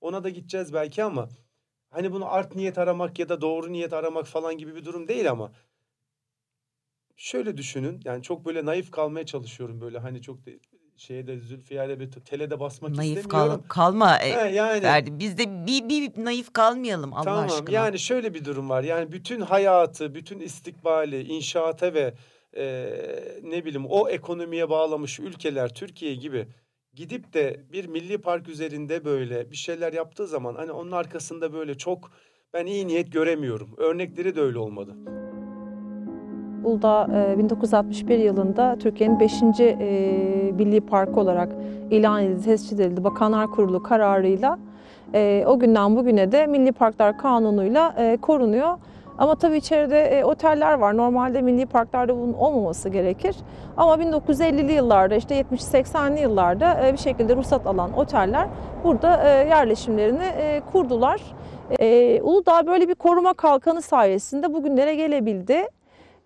Ona 0.00 0.24
da 0.24 0.28
gideceğiz 0.28 0.72
belki 0.72 1.04
ama 1.04 1.28
Hani 1.96 2.12
bunu 2.12 2.32
art 2.32 2.56
niyet 2.56 2.78
aramak 2.78 3.18
ya 3.18 3.28
da 3.28 3.40
doğru 3.40 3.72
niyet 3.72 3.92
aramak 3.92 4.26
falan 4.26 4.58
gibi 4.58 4.74
bir 4.74 4.84
durum 4.84 5.08
değil 5.08 5.30
ama 5.30 5.52
şöyle 7.16 7.56
düşünün. 7.56 8.00
Yani 8.04 8.22
çok 8.22 8.44
böyle 8.46 8.64
naif 8.64 8.90
kalmaya 8.90 9.26
çalışıyorum 9.26 9.80
böyle 9.80 9.98
hani 9.98 10.22
çok 10.22 10.46
de, 10.46 10.58
şeye 10.96 11.26
de 11.26 11.38
Zülfiyar'e 11.38 12.00
bir 12.00 12.10
tele 12.10 12.50
de 12.50 12.60
basmak 12.60 12.90
naif 12.90 13.18
istemiyorum. 13.18 13.64
Kal, 13.68 13.68
kalma. 13.68 14.18
E, 14.18 14.32
He, 14.32 14.54
yani. 14.54 14.80
Ferdi, 14.80 15.18
biz 15.18 15.38
de 15.38 15.66
bir, 15.66 15.88
bir 15.88 16.24
naif 16.24 16.52
kalmayalım 16.52 17.14
Allah 17.14 17.24
tamam, 17.24 17.44
aşkına. 17.44 17.74
Yani 17.74 17.98
şöyle 17.98 18.34
bir 18.34 18.44
durum 18.44 18.70
var. 18.70 18.82
Yani 18.82 19.12
bütün 19.12 19.40
hayatı, 19.40 20.14
bütün 20.14 20.40
istikbali, 20.40 21.22
inşaata 21.22 21.94
ve 21.94 22.14
e, 22.56 22.92
ne 23.42 23.64
bileyim 23.64 23.86
o 23.86 24.08
ekonomiye 24.08 24.70
bağlamış 24.70 25.20
ülkeler 25.20 25.74
Türkiye 25.74 26.14
gibi 26.14 26.48
gidip 26.96 27.34
de 27.34 27.60
bir 27.72 27.86
milli 27.86 28.18
park 28.18 28.48
üzerinde 28.48 29.04
böyle 29.04 29.50
bir 29.50 29.56
şeyler 29.56 29.92
yaptığı 29.92 30.26
zaman 30.26 30.54
hani 30.54 30.72
onun 30.72 30.92
arkasında 30.92 31.52
böyle 31.52 31.74
çok 31.74 32.10
ben 32.54 32.66
iyi 32.66 32.86
niyet 32.86 33.12
göremiyorum. 33.12 33.68
Örnekleri 33.76 34.36
de 34.36 34.40
öyle 34.40 34.58
olmadı. 34.58 34.94
Uludağ 36.64 37.34
1961 37.38 38.18
yılında 38.18 38.76
Türkiye'nin 38.78 39.20
5. 39.20 39.32
milli 40.52 40.80
parkı 40.80 41.20
olarak 41.20 41.52
ilan 41.90 42.24
edildi, 42.24 42.44
tescil 42.44 42.78
edildi. 42.78 43.04
Bakanlar 43.04 43.46
Kurulu 43.46 43.82
kararıyla 43.82 44.58
o 45.46 45.58
günden 45.58 45.96
bugüne 45.96 46.32
de 46.32 46.46
Milli 46.46 46.72
Parklar 46.72 47.18
Kanunu'yla 47.18 48.16
korunuyor. 48.22 48.78
Ama 49.18 49.34
tabii 49.34 49.56
içeride 49.56 50.00
e, 50.00 50.24
oteller 50.24 50.72
var. 50.72 50.96
Normalde 50.96 51.42
milli 51.42 51.66
parklarda 51.66 52.16
bunun 52.16 52.32
olmaması 52.32 52.88
gerekir. 52.88 53.36
Ama 53.76 53.94
1950'li 53.94 54.72
yıllarda 54.72 55.14
işte 55.14 55.40
70-80'li 55.40 56.20
yıllarda 56.20 56.86
e, 56.86 56.92
bir 56.92 56.98
şekilde 56.98 57.36
ruhsat 57.36 57.66
alan 57.66 57.98
oteller 57.98 58.48
burada 58.84 59.22
e, 59.24 59.48
yerleşimlerini 59.48 60.24
e, 60.24 60.62
kurdular. 60.72 61.20
E, 61.80 62.20
Uludağ 62.22 62.66
böyle 62.66 62.88
bir 62.88 62.94
koruma 62.94 63.34
kalkanı 63.34 63.82
sayesinde 63.82 64.54
bugünlere 64.54 64.94
gelebildi. 64.94 65.66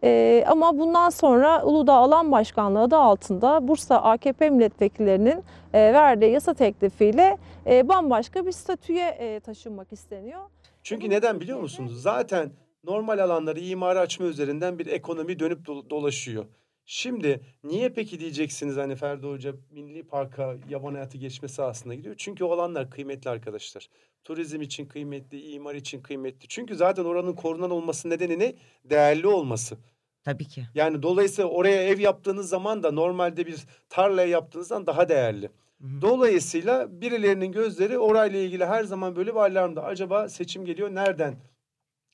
Ee, 0.04 0.44
ama 0.46 0.78
bundan 0.78 1.10
sonra 1.10 1.64
Uludağ 1.64 1.94
Alan 1.94 2.32
Başkanlığı 2.32 2.80
adı 2.80 2.96
altında 2.96 3.68
Bursa 3.68 3.96
AKP 3.96 4.50
milletvekillerinin 4.50 5.44
e, 5.72 5.92
verdiği 5.92 6.32
yasa 6.32 6.54
teklifiyle 6.54 7.38
e, 7.66 7.88
bambaşka 7.88 8.46
bir 8.46 8.52
statüye 8.52 9.08
e, 9.08 9.40
taşınmak 9.40 9.92
isteniyor. 9.92 10.40
Çünkü 10.82 11.10
neden 11.10 11.40
biliyor 11.40 11.60
musunuz? 11.60 12.02
Zaten 12.02 12.50
normal 12.84 13.18
alanları 13.18 13.60
imara 13.60 14.00
açma 14.00 14.26
üzerinden 14.26 14.78
bir 14.78 14.86
ekonomi 14.86 15.38
dönüp 15.38 15.66
dolaşıyor. 15.66 16.46
Şimdi 16.86 17.40
niye 17.64 17.88
peki 17.88 18.20
diyeceksiniz 18.20 18.76
hani 18.76 18.96
Ferdi 18.96 19.26
Hoca 19.26 19.54
Milli 19.70 20.02
Park'a 20.02 20.56
yaban 20.68 20.94
hayatı 20.94 21.18
geçme 21.18 21.48
sahasına 21.48 21.94
gidiyor? 21.94 22.14
Çünkü 22.18 22.44
o 22.44 22.52
alanlar 22.52 22.90
kıymetli 22.90 23.30
arkadaşlar. 23.30 23.88
Turizm 24.24 24.62
için 24.62 24.86
kıymetli, 24.86 25.40
imar 25.40 25.74
için 25.74 26.02
kıymetli. 26.02 26.48
Çünkü 26.48 26.76
zaten 26.76 27.04
oranın 27.04 27.32
korunan 27.32 27.70
olması 27.70 28.10
nedeni 28.10 28.38
ne? 28.38 28.54
Değerli 28.84 29.26
olması. 29.26 29.76
Tabii 30.24 30.48
ki. 30.48 30.66
Yani 30.74 31.02
dolayısıyla 31.02 31.50
oraya 31.50 31.82
ev 31.82 31.98
yaptığınız 31.98 32.48
zaman 32.48 32.82
da 32.82 32.90
normalde 32.90 33.46
bir 33.46 33.64
tarlaya 33.88 34.28
yaptığınızdan 34.28 34.86
daha 34.86 35.08
değerli. 35.08 35.46
Hı-hı. 35.80 36.00
Dolayısıyla 36.00 37.00
birilerinin 37.00 37.52
gözleri 37.52 37.98
orayla 37.98 38.38
ilgili 38.38 38.64
her 38.64 38.84
zaman 38.84 39.16
böyle 39.16 39.30
bir 39.30 39.40
alarmda. 39.40 39.84
Acaba 39.84 40.28
seçim 40.28 40.64
geliyor 40.64 40.94
nereden 40.94 41.36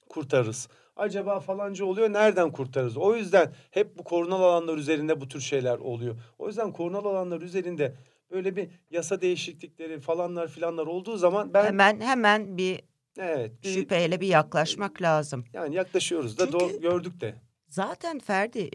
kurtarırız? 0.08 0.68
Acaba 0.96 1.40
falanca 1.40 1.84
oluyor 1.84 2.12
nereden 2.12 2.52
kurtarırız? 2.52 2.96
O 2.96 3.16
yüzden 3.16 3.52
hep 3.70 3.98
bu 3.98 4.04
korunal 4.04 4.42
alanlar 4.42 4.76
üzerinde 4.76 5.20
bu 5.20 5.28
tür 5.28 5.40
şeyler 5.40 5.78
oluyor. 5.78 6.16
O 6.38 6.46
yüzden 6.46 6.72
korunal 6.72 7.04
alanlar 7.04 7.40
üzerinde 7.40 7.94
böyle 8.30 8.56
bir 8.56 8.68
yasa 8.90 9.20
değişiklikleri 9.20 10.00
falanlar 10.00 10.48
filanlar 10.48 10.86
olduğu 10.86 11.16
zaman 11.16 11.54
ben 11.54 11.64
hemen 11.64 12.00
hemen 12.00 12.56
bir 12.56 12.80
Evet. 13.18 13.52
Bir, 13.62 13.68
şüpheyle 13.68 14.20
bir 14.20 14.26
yaklaşmak 14.26 15.02
lazım. 15.02 15.44
Yani 15.52 15.74
yaklaşıyoruz 15.74 16.38
da 16.38 16.50
Çünkü, 16.50 16.80
gördük 16.80 17.20
de. 17.20 17.34
Zaten 17.68 18.18
Ferdi 18.18 18.70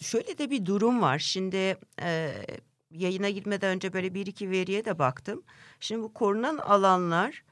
şöyle 0.00 0.38
de 0.38 0.50
bir 0.50 0.66
durum 0.66 1.02
var. 1.02 1.18
Şimdi 1.18 1.76
e, 2.02 2.32
yayına 2.90 3.30
girmeden 3.30 3.74
önce 3.74 3.92
böyle 3.92 4.14
bir 4.14 4.26
iki 4.26 4.50
veriye 4.50 4.84
de 4.84 4.98
baktım. 4.98 5.42
Şimdi 5.80 6.02
bu 6.02 6.12
korunan 6.12 6.58
alanlar 6.58 7.44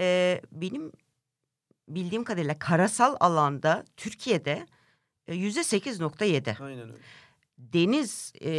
e, 0.00 0.40
benim 0.52 0.92
bildiğim 1.94 2.24
kadarıyla 2.24 2.58
karasal 2.58 3.16
alanda 3.20 3.84
Türkiye'de 3.96 4.66
yüzde 5.28 5.64
sekiz 5.64 6.00
nokta 6.00 6.24
yedi. 6.24 6.56
Aynen 6.60 6.88
öyle. 6.88 7.02
Deniz 7.58 8.32
e, 8.42 8.50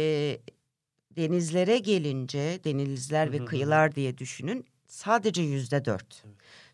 denizlere 1.10 1.78
gelince 1.78 2.60
denizler 2.64 3.32
ve 3.32 3.44
kıyılar 3.44 3.94
diye 3.94 4.18
düşünün 4.18 4.64
sadece 4.86 5.42
yüzde 5.42 5.84
dört. 5.84 6.24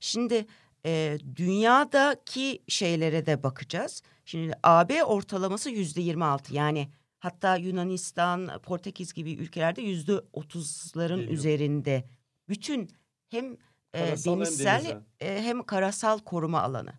Şimdi 0.00 0.46
e, 0.86 1.18
dünyadaki 1.36 2.62
şeylere 2.68 3.26
de 3.26 3.42
bakacağız. 3.42 4.02
Şimdi 4.24 4.52
AB 4.62 5.04
ortalaması 5.04 5.70
yüzde 5.70 6.00
yirmi 6.00 6.24
altı 6.24 6.54
yani 6.54 6.88
hatta 7.18 7.56
Yunanistan, 7.56 8.60
Portekiz 8.62 9.12
gibi 9.12 9.32
ülkelerde 9.32 9.82
yüzde 9.82 10.20
otuzların 10.32 11.26
üzerinde 11.26 12.04
bütün 12.48 12.90
hem 13.28 13.56
e, 13.94 13.98
denizsel 13.98 14.84
hem, 14.84 15.04
e, 15.20 15.42
hem 15.42 15.62
karasal 15.62 16.18
koruma 16.18 16.62
alanı. 16.62 16.92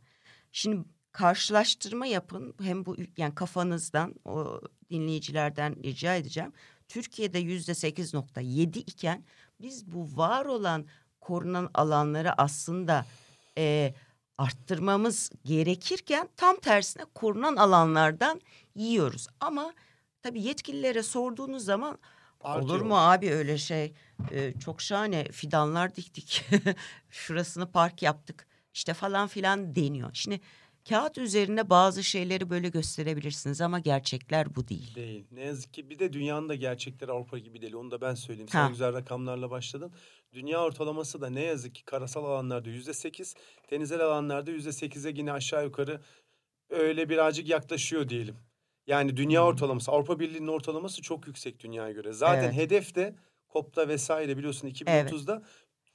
Şimdi 0.51 0.88
karşılaştırma 1.12 2.05
yapın 2.05 2.53
hem 2.62 2.86
bu 2.86 2.95
yani 3.17 3.36
kafanızdan 3.36 4.15
o 4.25 4.62
dinleyicilerden 4.89 5.83
rica 5.83 6.15
edeceğim. 6.15 6.53
Türkiye'de 6.88 7.39
yüzde 7.39 7.74
sekiz 7.74 8.13
nokta 8.13 8.41
yedi 8.41 8.79
iken 8.79 9.24
biz 9.62 9.91
bu 9.91 10.17
var 10.17 10.45
olan 10.45 10.86
korunan 11.21 11.69
alanları 11.74 12.41
aslında 12.41 13.05
e, 13.57 13.93
arttırmamız 14.38 15.31
gerekirken 15.45 16.29
tam 16.38 16.55
tersine 16.55 17.05
korunan 17.15 17.55
alanlardan 17.55 18.41
yiyoruz. 18.75 19.27
Ama 19.39 19.74
tabii 20.21 20.41
yetkililere 20.41 21.03
sorduğunuz 21.03 21.65
zaman 21.65 22.00
Artıyor. 22.41 22.69
olur 22.69 22.81
mu 22.81 22.98
abi 22.98 23.31
öyle 23.31 23.57
şey 23.57 23.93
ee, 24.32 24.54
çok 24.66 24.82
şahane 24.82 25.24
fidanlar 25.24 25.96
diktik 25.96 26.46
şurasını 27.10 27.72
park 27.72 28.01
yaptık 28.01 28.48
işte 28.74 28.94
falan 28.94 29.28
filan 29.28 29.75
deniyor. 29.75 30.10
Şimdi 30.13 30.40
kağıt 30.90 31.18
üzerine 31.18 31.70
bazı 31.70 32.04
şeyleri 32.04 32.50
böyle 32.50 32.70
gösterebilirsiniz 32.70 33.62
ama 33.62 33.80
gerçekler 33.80 34.56
bu 34.56 34.68
değil. 34.68 34.96
Değil. 34.96 35.25
Ne 35.32 35.42
yazık 35.42 35.74
ki 35.74 35.90
bir 35.90 36.00
de 36.00 36.13
dünyanın 36.13 36.50
da 36.50 36.56
gerçekleri 36.56 37.12
Avrupa 37.12 37.38
gibi 37.38 37.62
değil. 37.62 37.74
Onu 37.74 37.92
da 37.92 38.01
ben 38.01 38.13
söyleyeyim. 38.13 38.50
Sen 38.50 38.63
ha. 38.63 38.70
güzel 38.70 38.94
rakamlarla 38.94 39.50
başladın. 39.50 39.92
Dünya 40.34 40.63
ortalaması 40.63 41.22
da 41.22 41.30
ne 41.30 41.42
yazık 41.42 41.75
ki 41.75 41.86
karasal 41.86 42.25
alanlarda 42.25 42.70
yüzde 42.70 42.94
sekiz, 42.94 43.36
denizel 43.72 44.00
alanlarda 44.00 44.51
yüzde 44.51 44.72
sekize 44.72 45.10
yine 45.16 45.32
aşağı 45.32 45.63
yukarı 45.63 46.01
öyle 46.70 47.10
birazcık 47.10 47.50
yaklaşıyor 47.50 48.10
diyelim. 48.10 48.36
Yani 48.88 49.18
dünya 49.18 49.46
ortalaması, 49.46 49.92
Avrupa 49.92 50.20
Birliği'nin 50.20 50.48
ortalaması 50.48 51.01
çok 51.01 51.28
yüksek 51.28 51.60
dünyaya 51.60 51.92
göre. 51.92 52.13
Zaten 52.13 52.44
evet. 52.44 52.54
hedef 52.54 52.96
de 52.96 53.16
COP'ta 53.53 53.88
vesaire 53.88 54.38
biliyorsun 54.38 54.67
2030'da 54.67 55.34
evet. 55.34 55.46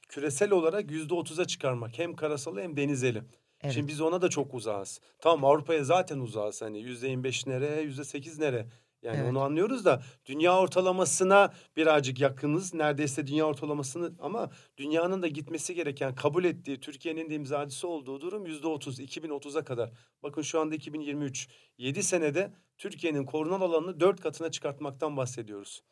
küresel 0.09 0.51
olarak 0.51 0.91
yüzde 0.91 1.15
otuza 1.15 1.45
çıkarmak. 1.45 1.99
Hem 1.99 2.17
karasalı 2.17 2.61
hem 2.61 2.77
denizeli. 2.77 3.23
Evet. 3.63 3.75
Şimdi 3.75 3.89
biz 3.89 4.01
ona 4.01 4.23
da 4.23 4.29
çok 4.29 4.55
uzağız. 4.55 5.01
Tamam 5.19 5.45
Avrupa'ya 5.45 5.85
zaten 5.85 6.19
uzağız. 6.19 6.63
Hani 6.63 6.81
yüzde 6.81 7.09
yirmi 7.09 7.25
beş 7.25 7.47
nere, 7.47 7.81
yüzde 7.81 8.05
sekiz 8.05 8.39
nere. 8.39 8.67
Yani 9.03 9.17
evet. 9.17 9.31
onu 9.31 9.41
anlıyoruz 9.41 9.85
da 9.85 10.03
dünya 10.27 10.59
ortalamasına 10.59 11.53
birazcık 11.77 12.21
yakınız. 12.21 12.75
Neredeyse 12.75 13.27
dünya 13.27 13.45
ortalamasını 13.45 14.13
ama 14.21 14.51
dünyanın 14.79 15.23
da 15.23 15.29
gitmesi 15.29 15.75
gereken 15.75 16.15
kabul 16.15 16.45
ettiği 16.45 16.81
Türkiye'nin 16.81 17.31
de 17.31 17.35
imzacısı 17.35 17.89
olduğu 17.89 18.21
durum 18.21 18.47
yüzde 18.47 18.67
otuz 18.67 19.01
2030'a 19.01 19.65
kadar. 19.65 19.91
Bakın 20.23 20.43
şu 20.43 20.61
anda 20.61 20.75
2023 20.75 21.49
7 21.79 22.03
senede 22.03 22.53
Türkiye'nin 22.79 23.25
korunal 23.25 23.61
alanını 23.61 24.01
dört 24.01 24.21
katına 24.21 24.51
çıkartmaktan 24.51 25.17
bahsediyoruz. 25.17 25.83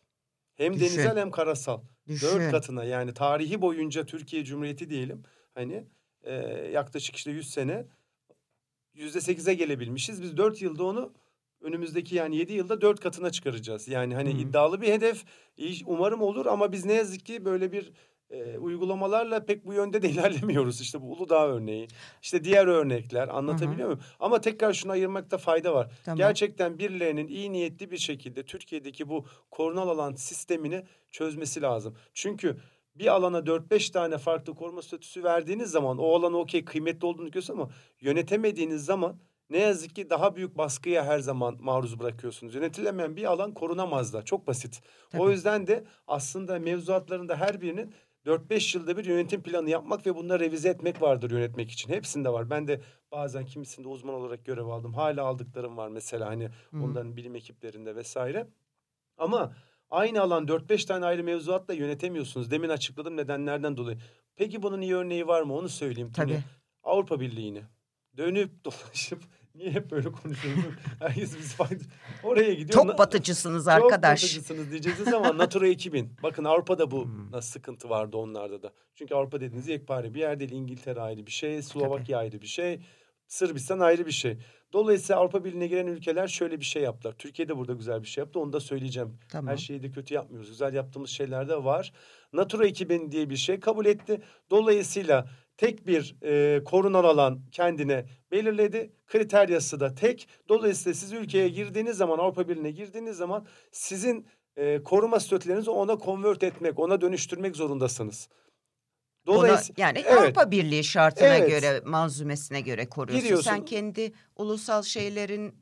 Hem 0.57 0.75
Düşün. 0.75 0.85
denizel 0.85 1.17
hem 1.17 1.31
karasal. 1.31 1.81
Düşün. 2.09 2.27
Dört 2.27 2.51
katına 2.51 2.85
yani 2.85 3.15
tarihi 3.15 3.61
boyunca 3.61 4.07
Türkiye 4.07 4.45
Cumhuriyeti 4.45 4.91
diyelim. 4.91 5.23
Hani 5.55 5.85
e, 6.23 6.35
yaklaşık 6.73 7.17
işte 7.17 7.31
100 7.31 7.51
sene 7.51 7.87
yüzde 8.95 9.21
sekize 9.21 9.55
gelebilmişiz. 9.55 10.23
Biz 10.23 10.37
dört 10.37 10.63
yılda 10.63 10.85
onu 10.85 11.13
önümüzdeki 11.61 12.15
yani 12.15 12.37
yedi 12.37 12.53
yılda 12.53 12.81
dört 12.81 13.01
katına 13.01 13.31
çıkaracağız. 13.31 13.89
Yani 13.89 14.15
hani 14.15 14.33
Hı-hı. 14.33 14.39
iddialı 14.39 14.81
bir 14.81 14.89
hedef 14.89 15.25
umarım 15.87 16.23
olur 16.23 16.47
ama 16.47 16.73
biz 16.73 16.85
ne 16.85 16.93
yazık 16.93 17.27
ki 17.27 17.45
böyle 17.45 17.73
bir 17.73 17.93
e, 18.31 18.59
uygulamalarla 18.59 19.45
pek 19.45 19.67
bu 19.67 19.73
yönde 19.73 20.03
de 20.03 20.09
ilerlemiyoruz. 20.11 20.81
İşte 20.81 21.01
bu 21.01 21.13
Uludağ 21.13 21.47
örneği, 21.47 21.89
işte 22.23 22.45
diğer 22.45 22.67
örnekler 22.67 23.29
anlatabiliyor 23.29 23.89
Hı-hı. 23.89 23.97
muyum? 23.97 24.01
Ama 24.21 24.41
tekrar 24.41 24.73
şunu 24.73 24.93
ayırmakta 24.93 25.39
fayda 25.39 25.75
var. 25.75 25.93
Tamam. 26.05 26.19
Gerçekten 26.19 26.79
birilerinin 26.79 27.29
iyi 27.29 27.53
niyetli 27.53 27.91
bir 27.91 27.99
şekilde 27.99 28.43
Türkiye'deki 28.43 29.09
bu 29.09 29.27
korunal 29.51 29.89
alan 29.89 30.15
sistemini 30.15 30.85
çözmesi 31.11 31.63
lazım. 31.63 31.97
Çünkü 32.15 32.57
bir 32.95 33.07
alana 33.07 33.39
4-5 33.39 33.93
tane 33.93 34.19
farklı 34.19 34.55
koruma 34.55 34.83
statüsü 34.83 35.25
verdiğiniz 35.25 35.71
zaman 35.71 35.99
o 35.99 36.15
alan 36.15 36.35
okey 36.35 36.65
kıymetli 36.65 37.07
olduğunu 37.07 37.27
görüyorsun 37.27 37.55
ama 37.55 37.71
yönetemediğiniz 38.01 38.85
zaman 38.85 39.19
ne 39.51 39.59
yazık 39.59 39.97
ki 39.97 40.11
daha 40.11 40.37
büyük 40.37 40.59
baskıya 40.59 41.05
her 41.05 41.19
zaman 41.19 41.57
maruz 41.61 42.01
bırakıyorsunuz. 42.01 42.55
Yönetilemeyen 42.55 43.17
bir 43.17 43.25
alan 43.25 43.55
korunamaz 43.55 44.13
da. 44.13 44.23
Çok 44.23 44.47
basit. 44.47 44.83
Tabii. 45.11 45.23
O 45.23 45.31
yüzden 45.31 45.67
de 45.67 45.85
aslında 46.07 46.59
mevzuatlarında 46.59 47.37
her 47.37 47.61
birinin 47.61 47.95
4-5 48.27 48.79
yılda 48.79 48.97
bir 48.97 49.05
yönetim 49.05 49.43
planı 49.43 49.71
yapmak 49.71 50.07
ve 50.07 50.17
bunları 50.17 50.41
revize 50.45 50.69
etmek 50.69 51.03
vardır 51.03 51.31
yönetmek 51.31 51.71
için. 51.71 51.93
Hepsinde 51.93 52.33
var. 52.33 52.51
Ben 52.51 52.69
de 52.69 52.81
bazen 53.13 53.47
kimisinde 53.47 53.89
uzman 53.89 54.15
olarak 54.15 54.45
görev 54.45 54.67
aldım. 54.67 54.95
Hala 54.95 55.25
aldıklarım 55.25 55.77
var 55.77 55.89
mesela 55.89 56.27
hani 56.27 56.49
Hı. 56.71 56.83
onların 56.83 57.17
bilim 57.17 57.35
ekiplerinde 57.35 57.97
vesaire. 57.97 58.47
Ama 59.19 59.57
aynı 59.91 60.21
alan 60.21 60.47
4-5 60.47 60.87
tane 60.87 61.07
ayrı 61.07 61.25
mevzuatla 61.25 61.75
yönetemiyorsunuz. 61.75 62.51
Demin 62.51 62.69
açıkladım 62.69 63.17
nedenlerden 63.17 63.77
dolayı. 63.77 63.99
Peki 64.37 64.63
bunun 64.63 64.81
iyi 64.81 64.95
örneği 64.95 65.27
var 65.27 65.43
mı 65.43 65.55
onu 65.55 65.69
söyleyeyim. 65.69 66.13
Tabii. 66.13 66.41
Avrupa 66.83 67.21
Birliği'ni 67.21 67.63
dönüp 68.17 68.65
dolaşıp 68.65 69.23
Niye 69.55 69.71
hep 69.71 69.91
böyle 69.91 70.13
konuşuyoruz? 70.13 70.65
Herkes 70.99 71.39
biz 71.39 71.55
fayda... 71.55 71.85
Oraya 72.23 72.55
gidiyor. 72.55 72.71
Çok 72.71 72.99
batıcısınız 72.99 73.69
arkadaş. 73.69 74.21
Çok 74.21 74.31
batıcısınız 74.31 74.71
diyeceğiz 74.71 75.15
ama 75.15 75.39
Natura 75.39 75.67
2000. 75.67 76.13
Bakın 76.23 76.45
Avrupa'da 76.45 76.91
bu 76.91 77.05
hmm. 77.05 77.43
sıkıntı 77.43 77.89
vardı 77.89 78.17
onlarda 78.17 78.63
da. 78.63 78.73
Çünkü 78.95 79.15
Avrupa 79.15 79.41
dediğiniz 79.41 79.69
yekpare 79.69 80.15
bir 80.15 80.21
yer 80.21 80.41
değil. 80.41 80.53
İngiltere 80.53 81.01
ayrı 81.01 81.27
bir 81.27 81.33
şey. 81.33 81.63
Slovakya 81.63 82.19
ayrı 82.19 82.43
bir 82.43 82.47
şey. 82.47 82.81
Sırbistan 83.29 83.81
ayrı 83.81 84.07
bir 84.07 84.13
şey. 84.13 84.39
Dolayısıyla 84.73 85.21
Avrupa 85.21 85.45
Birliği'ne 85.45 85.67
giren 85.67 85.87
ülkeler 85.87 86.29
şöyle 86.29 86.61
bir 86.61 86.65
şey 86.65 86.83
yaptılar. 86.83 87.15
Türkiye 87.19 87.49
de 87.49 87.57
burada 87.57 87.73
güzel 87.73 88.03
bir 88.03 88.09
şey 88.09 88.23
yaptı. 88.23 88.41
Onu 88.41 88.53
da 88.53 88.61
söyleyeceğim. 88.61 89.19
Tamam. 89.29 89.53
Her 89.53 89.57
şeyi 89.57 89.83
de 89.83 89.91
kötü 89.91 90.15
yapmıyoruz. 90.15 90.49
Güzel 90.49 90.75
yaptığımız 90.75 91.11
şeyler 91.11 91.49
de 91.49 91.65
var. 91.65 91.93
Natura 92.33 92.67
2000 92.67 93.13
diye 93.13 93.31
bir 93.31 93.37
şey 93.37 93.61
kabul 93.61 93.87
etti. 93.87 94.21
Dolayısıyla 94.51 95.27
tek 95.57 95.87
bir 95.87 96.17
e, 96.23 96.65
korunan 96.65 97.05
alan 97.05 97.41
kendine 97.53 98.07
belirledi. 98.31 98.93
Kriteryası 99.07 99.81
da 99.81 99.95
tek. 99.95 100.29
Dolayısıyla 100.49 100.95
siz 100.95 101.13
ülkeye 101.13 101.49
girdiğiniz 101.49 101.97
zaman 101.97 102.19
Avrupa 102.19 102.49
Birliği'ne 102.49 102.71
girdiğiniz 102.71 103.17
zaman 103.17 103.47
sizin 103.73 104.27
e, 104.57 104.83
koruma 104.83 105.21
statülerinizi 105.21 105.71
ona 105.71 105.99
konvert 105.99 106.43
etmek, 106.43 106.79
ona 106.79 107.01
dönüştürmek 107.01 107.57
zorundasınız. 107.57 108.29
Dolayısıyla 109.27 109.75
Ona, 109.79 109.87
yani 109.87 110.05
evet, 110.07 110.19
Avrupa 110.19 110.51
Birliği 110.51 110.85
şartına 110.85 111.37
evet, 111.37 111.51
göre, 111.51 111.81
manzumesine 111.85 112.61
göre 112.61 112.89
koruyorsun. 112.89 113.23
Giriyorsun. 113.23 113.51
Sen 113.51 113.65
kendi 113.65 114.13
ulusal 114.37 114.83
şeylerin 114.83 115.55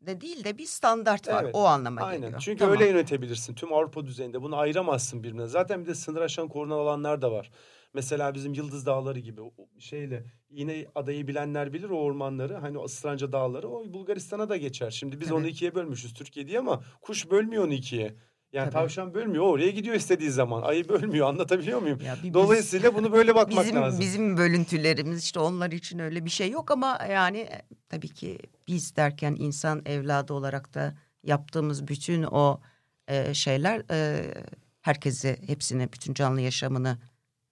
de 0.00 0.20
değil 0.20 0.44
de 0.44 0.58
bir 0.58 0.66
standart 0.66 1.28
var. 1.28 1.44
Evet, 1.44 1.54
o 1.54 1.64
anlama 1.64 2.00
aynen. 2.00 2.20
geliyor. 2.20 2.40
Çünkü 2.40 2.58
tamam. 2.58 2.74
öyle 2.74 2.86
yönetebilirsin. 2.86 3.54
Tüm 3.54 3.72
Avrupa 3.72 4.06
düzeyinde 4.06 4.42
bunu 4.42 4.56
ayıramazsın 4.56 5.22
birbirine. 5.22 5.46
Zaten 5.46 5.82
bir 5.82 5.88
de 5.88 5.94
sınır 5.94 6.20
aşan 6.20 6.48
korunan 6.48 6.78
alanlar 6.78 7.22
da 7.22 7.32
var. 7.32 7.50
Mesela 7.94 8.34
bizim 8.34 8.54
Yıldız 8.54 8.86
Dağları 8.86 9.18
gibi 9.18 9.40
şeyle 9.78 10.24
yine 10.50 10.86
adayı 10.94 11.26
bilenler 11.26 11.72
bilir 11.72 11.90
o 11.90 11.98
ormanları. 11.98 12.54
Hani 12.54 12.78
o 12.78 12.86
Isranca 12.86 13.32
Dağları 13.32 13.68
o 13.68 13.92
Bulgaristan'a 13.92 14.48
da 14.48 14.56
geçer. 14.56 14.90
Şimdi 14.90 15.20
biz 15.20 15.28
evet. 15.28 15.38
onu 15.38 15.46
ikiye 15.46 15.74
bölmüşüz 15.74 16.14
Türkiye 16.14 16.46
diye 16.46 16.58
ama 16.58 16.82
kuş 17.02 17.30
bölmüyor 17.30 17.64
onu 17.64 17.72
ikiye. 17.72 18.14
Yani 18.52 18.64
Tabii. 18.64 18.72
tavşan 18.72 19.14
bölmüyor. 19.14 19.44
Oraya 19.44 19.70
gidiyor 19.70 19.96
istediği 19.96 20.30
zaman. 20.30 20.62
Ayı 20.62 20.88
bölmüyor. 20.88 21.28
Anlatabiliyor 21.28 21.82
muyum? 21.82 21.98
Ya 22.06 22.16
biz, 22.22 22.34
Dolayısıyla 22.34 22.94
bunu 22.94 23.12
böyle 23.12 23.34
bakmak 23.34 23.64
bizim, 23.64 23.76
lazım. 23.76 24.00
Bizim 24.00 24.36
bölüntülerimiz 24.36 25.24
işte 25.24 25.40
onlar 25.40 25.72
için 25.72 25.98
öyle 25.98 26.24
bir 26.24 26.30
şey 26.30 26.50
yok 26.50 26.70
ama 26.70 26.98
yani 27.10 27.38
e, 27.38 27.62
tabii 27.88 28.08
ki 28.08 28.38
biz 28.68 28.96
derken 28.96 29.36
insan 29.38 29.82
evladı 29.86 30.32
olarak 30.32 30.74
da 30.74 30.94
yaptığımız 31.22 31.88
bütün 31.88 32.22
o 32.22 32.60
e, 33.08 33.34
şeyler 33.34 33.82
e, 33.90 34.24
herkese 34.80 35.38
hepsine 35.46 35.92
bütün 35.92 36.14
canlı 36.14 36.40
yaşamını 36.40 36.98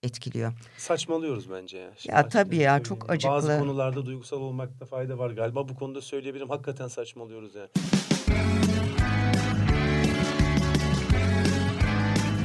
etkiliyor. 0.02 0.52
Saçmalıyoruz 0.78 1.50
bence 1.50 1.78
ya. 1.78 1.90
Şimdi 1.96 2.16
ya 2.16 2.28
tabii 2.28 2.56
ya 2.56 2.82
çok 2.82 3.10
acıklı. 3.10 3.34
Bazı 3.34 3.58
konularda 3.58 4.06
duygusal 4.06 4.40
olmakta 4.40 4.86
fayda 4.86 5.18
var 5.18 5.30
galiba. 5.30 5.68
Bu 5.68 5.74
konuda 5.74 6.00
söyleyebilirim. 6.00 6.48
Hakikaten 6.48 6.88
saçmalıyoruz 6.88 7.54
yani. 7.54 7.68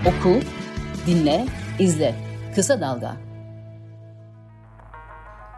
Oku, 0.07 0.39
dinle, 1.07 1.45
izle. 1.79 2.15
Kısa 2.55 2.81
Dalga. 2.81 3.17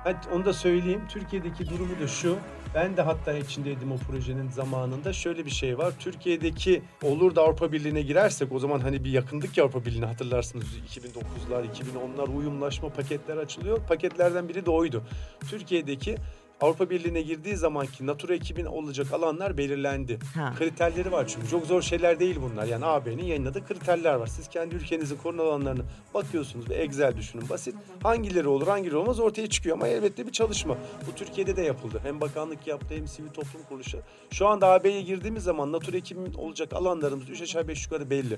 Hadi 0.04 0.18
onu 0.34 0.46
da 0.46 0.54
söyleyeyim. 0.54 1.02
Türkiye'deki 1.10 1.70
durumu 1.70 2.00
da 2.02 2.08
şu. 2.08 2.38
Ben 2.76 2.98
de 2.98 3.02
hatta 3.02 3.34
içindeydim 3.34 3.92
o 3.92 3.98
projenin 3.98 4.50
zamanında. 4.50 5.14
Şöyle 5.14 5.46
bir 5.46 5.52
şey 5.52 5.78
var. 5.78 5.94
Türkiye'deki 6.00 6.82
olur 7.04 7.36
da 7.36 7.42
Avrupa 7.42 7.72
Birliği'ne 7.72 8.02
girersek 8.02 8.52
o 8.52 8.60
zaman 8.60 8.80
hani 8.80 9.04
bir 9.04 9.12
yakındık 9.12 9.58
ya 9.58 9.64
Avrupa 9.64 9.86
Birliği'ne 9.86 10.06
hatırlarsınız. 10.06 10.66
2009'lar, 10.88 11.66
2010'lar 11.66 12.38
uyumlaşma 12.38 12.90
paketler 12.90 13.38
açılıyor. 13.38 13.80
Paketlerden 13.88 14.50
biri 14.50 14.66
de 14.66 14.72
oydu. 14.72 15.04
Türkiye'deki 15.50 16.18
Avrupa 16.62 16.90
Birliği'ne 16.90 17.22
girdiği 17.22 17.56
zamanki 17.56 18.08
Natura 18.08 18.36
2000 18.36 18.66
olacak 18.66 19.14
alanlar 19.14 19.58
belirlendi. 19.58 20.20
Ha. 20.36 20.54
Kriterleri 20.58 21.12
var 21.12 21.28
çünkü. 21.28 21.48
Çok 21.50 21.66
zor 21.66 21.82
şeyler 21.82 22.20
değil 22.20 22.40
bunlar. 22.42 22.66
Yani 22.66 22.86
AB'nin 22.86 23.24
yayınladığı 23.24 23.68
kriterler 23.68 24.14
var. 24.14 24.28
Siz 24.28 24.48
kendi 24.48 24.76
ülkenizin 24.76 25.18
korona 25.18 25.42
alanlarını 25.42 25.82
bakıyorsunuz 26.14 26.70
ve 26.70 26.76
Excel 26.76 27.18
düşünün 27.18 27.50
basit. 27.50 27.76
Hangileri 28.04 28.48
olur 28.48 28.68
hangileri 28.68 28.96
olmaz 28.96 29.20
ortaya 29.20 29.50
çıkıyor 29.50 29.78
ama 29.78 29.88
elbette 29.88 30.28
bir 30.28 30.32
çalışma. 30.32 30.78
Bu 31.08 31.16
Türkiye'de 31.16 31.56
de 31.56 31.62
yapıldı. 31.62 32.00
Hem 32.04 32.22
bakanlık 32.22 32.68
yaptı 32.68 32.96
hem 32.96 33.08
sivil 33.08 33.30
toplum 33.30 33.64
kuruluşu. 33.70 34.00
Şu 34.32 34.48
anda 34.48 34.68
AB'ye 34.68 35.02
girdiğimiz 35.02 35.44
zaman 35.44 35.72
Natura 35.72 35.98
2000 35.98 36.34
olacak 36.34 36.74
alanlarımız 36.74 37.30
3 37.30 37.42
aşağı 37.42 37.68
5 37.68 37.84
yukarı 37.86 38.10
belli. 38.10 38.38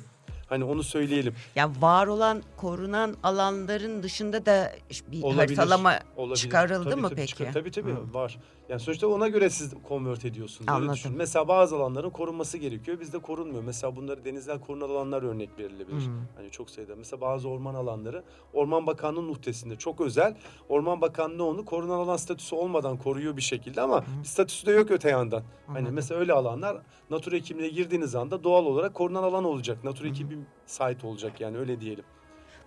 Hani 0.52 0.64
onu 0.64 0.84
söyleyelim. 0.84 1.36
Ya 1.56 1.72
var 1.82 2.08
olan 2.08 2.44
korunan 2.58 3.18
alanların 3.24 4.04
dışında 4.04 4.46
da 4.46 4.72
bir 5.12 5.24
olabilir, 5.24 5.38
haritalama 5.38 6.00
olabilir. 6.18 6.36
çıkarıldı 6.36 6.90
tabii, 6.90 7.02
mı 7.02 7.10
tabii, 7.10 7.16
peki? 7.16 7.28
Çıkar, 7.28 7.54
tabii 7.54 7.72
tabii 7.72 7.92
Hı. 7.92 8.14
var. 8.14 8.40
Yani 8.70 8.80
sonuçta 8.80 9.08
ona 9.08 9.28
göre 9.28 9.50
siz 9.50 9.74
konvert 9.88 10.26
ediyorsunuz. 10.26 10.70
Anladım. 10.70 11.14
Mesela 11.16 11.48
bazı 11.48 11.76
alanların 11.76 12.10
korunması 12.10 12.58
gerekiyor. 12.58 13.00
Bizde 13.00 13.20
korunmuyor. 13.20 13.64
Mesela 13.64 13.96
bunları 13.96 14.26
denizler 14.26 14.62
korunan 14.62 14.90
alanlar 14.90 15.24
örnek 15.24 15.50
verilebilir. 15.60 16.08
Hı. 16.08 16.12
Hani 16.38 16.52
çok 16.52 16.70
sayıda. 16.70 16.96
Mesela 16.96 17.22
bazı 17.22 17.50
orman 17.50 17.76
alanları 17.76 18.24
Orman 18.54 18.88
Bakanlığı'nın 18.88 19.26
muhtesinde 19.26 19.76
çok 19.76 20.02
özel. 20.02 20.36
Orman 20.70 21.02
Bakanlığı 21.02 21.44
onu 21.44 21.66
korunan 21.66 22.00
alan 22.00 22.18
statüsü 22.18 22.56
olmadan 22.56 22.98
koruyor 22.98 23.38
bir 23.38 23.42
şekilde 23.42 23.82
ama 23.82 23.98
Hı. 23.98 24.06
bir 24.24 24.28
statüsü 24.28 24.68
de 24.68 24.72
yok 24.72 24.92
öte 24.92 25.10
yandan. 25.10 25.44
Hani 25.68 25.92
mesela 25.92 26.20
öyle 26.20 26.34
alanlar 26.34 26.78
Natura 27.10 27.36
ekimine 27.36 27.68
girdiğiniz 27.68 28.16
anda 28.16 28.44
doğal 28.44 28.66
olarak 28.66 28.94
korunan 28.94 29.24
alan 29.24 29.44
olacak. 29.44 29.84
Natura 29.84 30.08
2000 30.08 30.41
site 30.66 31.08
olacak 31.08 31.42
yani 31.42 31.58
öyle 31.58 31.82
diyelim. 31.82 32.06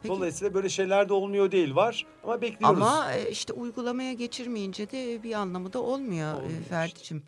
Peki. 0.03 0.15
Dolayısıyla 0.15 0.55
böyle 0.55 0.69
şeyler 0.69 1.09
de 1.09 1.13
olmuyor 1.13 1.51
değil 1.53 1.75
var 1.75 2.07
ama 2.25 2.41
bekliyoruz. 2.41 2.83
Ama 2.83 3.13
e, 3.13 3.31
işte 3.31 3.53
uygulamaya 3.53 4.13
geçirmeyince 4.13 4.91
de 4.91 5.23
bir 5.23 5.33
anlamı 5.33 5.73
da 5.73 5.83
olmuyor, 5.83 6.35
olmuyor 6.35 6.61
e, 6.61 6.63
Ferdi'cim. 6.63 7.23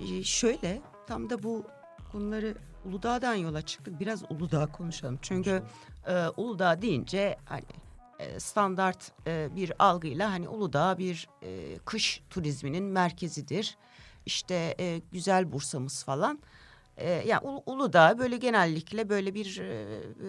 Işte. 0.00 0.24
Şöyle 0.24 0.80
tam 1.06 1.30
da 1.30 1.42
bu 1.42 1.64
konuları 2.12 2.54
Uludağ'dan 2.84 3.34
yola 3.34 3.62
çıktık. 3.62 4.00
Biraz 4.00 4.22
Uludağ 4.30 4.66
konuşalım. 4.66 5.18
Çünkü 5.22 5.62
e, 6.06 6.28
Uludağ 6.36 6.82
deyince 6.82 7.36
hani 7.44 7.64
e, 8.18 8.40
standart 8.40 9.12
e, 9.26 9.48
bir 9.56 9.72
algıyla 9.78 10.32
hani 10.32 10.48
Uludağ 10.48 10.98
bir 10.98 11.28
e, 11.42 11.78
kış 11.84 12.22
turizminin 12.30 12.84
merkezidir. 12.84 13.76
İşte 14.26 14.74
e, 14.80 15.00
güzel 15.12 15.52
Bursa'mız 15.52 16.04
falan. 16.04 16.38
E, 16.96 17.10
yani 17.10 17.62
Uludağ 17.66 18.18
böyle 18.18 18.36
genellikle 18.36 19.08
böyle 19.08 19.34
bir 19.34 19.58
e, 19.58 19.86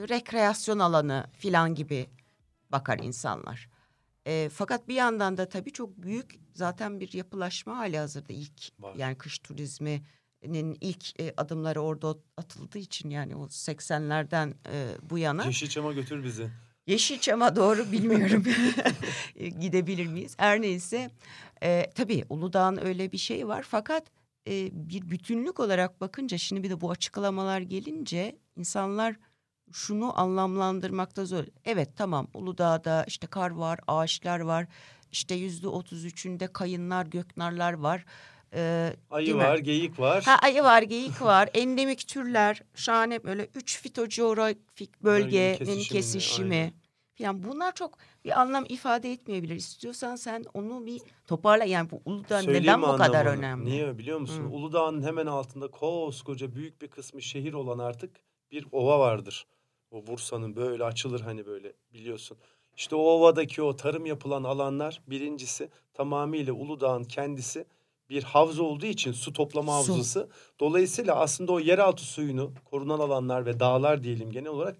rekreasyon 0.10 0.80
alanı 0.80 1.25
filan 1.34 1.75
gibi 1.75 2.10
bakar 2.71 2.99
insanlar. 2.99 3.69
E, 4.25 4.49
fakat 4.53 4.88
bir 4.88 4.95
yandan 4.95 5.38
da 5.38 5.49
tabii 5.49 5.71
çok 5.71 5.97
büyük 5.97 6.39
zaten 6.53 6.99
bir 6.99 7.13
yapılaşma 7.13 7.77
hali 7.77 7.97
hazırda 7.97 8.34
ilk 8.34 8.80
Var. 8.80 8.95
yani 8.95 9.15
kış 9.15 9.39
turizminin 9.39 10.77
ilk 10.82 11.21
e, 11.21 11.34
adımları 11.38 11.82
orada 11.82 12.15
atıldığı 12.38 12.77
için 12.80 13.10
yani 13.10 13.36
o 13.36 13.45
80'lerden 13.45 14.53
e, 14.71 14.88
bu 15.10 15.17
yana. 15.17 15.45
Yeşilçam'a 15.45 15.93
götür 15.93 16.23
bizi. 16.23 16.49
Yeşilçam'a 16.88 17.56
doğru 17.56 17.91
bilmiyorum 17.91 18.43
gidebilir 19.60 20.08
miyiz? 20.08 20.36
Her 20.38 20.62
neyse 20.62 21.12
e, 21.63 21.91
tabii 21.95 22.25
Uludağ'ın 22.30 22.86
öyle 22.86 23.12
bir 23.12 23.17
şey 23.17 23.47
var 23.47 23.65
fakat 23.69 24.03
e, 24.47 24.69
bir 24.73 25.10
bütünlük 25.10 25.60
olarak 25.60 26.01
bakınca 26.01 26.38
şimdi 26.38 26.63
bir 26.63 26.69
de 26.69 26.81
bu 26.81 26.91
açıklamalar 26.91 27.62
gelince 27.62 28.38
insanlar 28.55 29.15
şunu 29.71 30.19
anlamlandırmakta 30.19 31.25
zor. 31.25 31.43
Evet 31.65 31.89
tamam 31.95 32.27
Uludağ'da 32.33 33.05
işte 33.07 33.27
kar 33.27 33.51
var, 33.51 33.79
ağaçlar 33.88 34.39
var. 34.39 34.67
İşte 35.12 35.36
yüzde 35.36 35.67
otuz 35.67 36.05
üçünde 36.05 36.47
kayınlar, 36.47 37.05
göknarlar 37.05 37.73
var. 37.73 38.05
Ee, 38.53 38.95
ayı 39.10 39.36
var, 39.36 39.57
mi? 39.57 39.63
geyik 39.63 39.99
var. 39.99 40.23
Ha, 40.23 40.39
ayı 40.41 40.63
var, 40.63 40.81
geyik 40.81 41.21
var. 41.21 41.49
Endemik 41.53 42.07
türler, 42.07 42.62
şahane 42.75 43.23
böyle 43.23 43.47
üç 43.55 43.81
fitocoğrafik 43.81 45.03
bölgenin 45.03 45.55
kesişimi. 45.57 45.83
kesişimi. 45.83 46.73
Yani 47.19 47.43
bunlar 47.43 47.75
çok 47.75 47.97
bir 48.25 48.39
anlam 48.41 48.65
ifade 48.69 49.12
etmeyebilir. 49.12 49.56
İstiyorsan 49.56 50.15
sen 50.15 50.45
onu 50.53 50.86
bir 50.86 51.01
toparla. 51.27 51.63
Yani 51.63 51.91
bu 51.91 52.01
Uludağ 52.06 52.41
Söyleyeyim 52.41 52.63
neden 52.63 52.82
bu 52.82 52.97
kadar 52.97 53.25
önemli? 53.25 53.69
Niye 53.69 53.97
biliyor 53.97 54.19
musun? 54.19 54.43
Hı. 54.43 54.47
Uludağ'ın 54.47 55.03
hemen 55.03 55.25
altında 55.25 55.67
koskoca 55.67 56.56
büyük 56.56 56.82
bir 56.82 56.88
kısmı 56.88 57.21
şehir 57.21 57.53
olan 57.53 57.80
artık 57.80 58.12
bir 58.51 58.67
ova 58.71 58.99
vardır. 58.99 59.47
O 59.91 60.08
Bursa'nın 60.08 60.56
böyle 60.56 60.84
açılır 60.84 61.21
hani 61.21 61.45
böyle 61.45 61.73
biliyorsun. 61.93 62.38
İşte 62.75 62.95
o 62.95 62.99
ovadaki 62.99 63.62
o 63.62 63.75
tarım 63.75 64.06
yapılan 64.06 64.43
alanlar 64.43 65.01
birincisi 65.08 65.69
tamamıyla 65.93 66.53
Uludağ'ın 66.53 67.03
kendisi 67.03 67.65
bir 68.10 68.23
havza 68.23 68.63
olduğu 68.63 68.86
için 68.86 69.12
su 69.12 69.34
toplama 69.34 69.73
havzası. 69.75 70.30
Dolayısıyla 70.60 71.15
aslında 71.15 71.51
o 71.51 71.60
yeraltı 71.60 72.03
suyunu 72.03 72.53
korunan 72.65 72.99
alanlar 72.99 73.45
ve 73.45 73.60
dağlar 73.60 74.03
diyelim 74.03 74.32
genel 74.32 74.49
olarak 74.49 74.77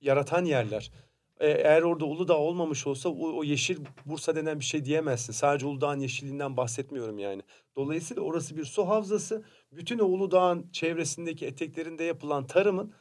yaratan 0.00 0.44
yerler. 0.44 0.90
E, 1.42 1.48
eğer 1.50 1.82
orada 1.82 2.04
Uludağ 2.04 2.38
olmamış 2.38 2.86
olsa 2.86 3.08
o, 3.08 3.38
o 3.38 3.44
yeşil 3.44 3.78
Bursa 4.06 4.36
denen 4.36 4.60
bir 4.60 4.64
şey 4.64 4.84
diyemezsin. 4.84 5.32
Sadece 5.32 5.66
Uludağ'ın 5.66 5.98
yeşilliğinden 5.98 6.56
bahsetmiyorum 6.56 7.18
yani. 7.18 7.42
Dolayısıyla 7.76 8.22
orası 8.22 8.56
bir 8.56 8.64
su 8.64 8.88
havzası. 8.88 9.44
Bütün 9.72 9.98
o 9.98 10.04
Uludağ'ın 10.04 10.70
çevresindeki 10.72 11.46
eteklerinde 11.46 12.04
yapılan 12.04 12.46
tarımın 12.46 12.94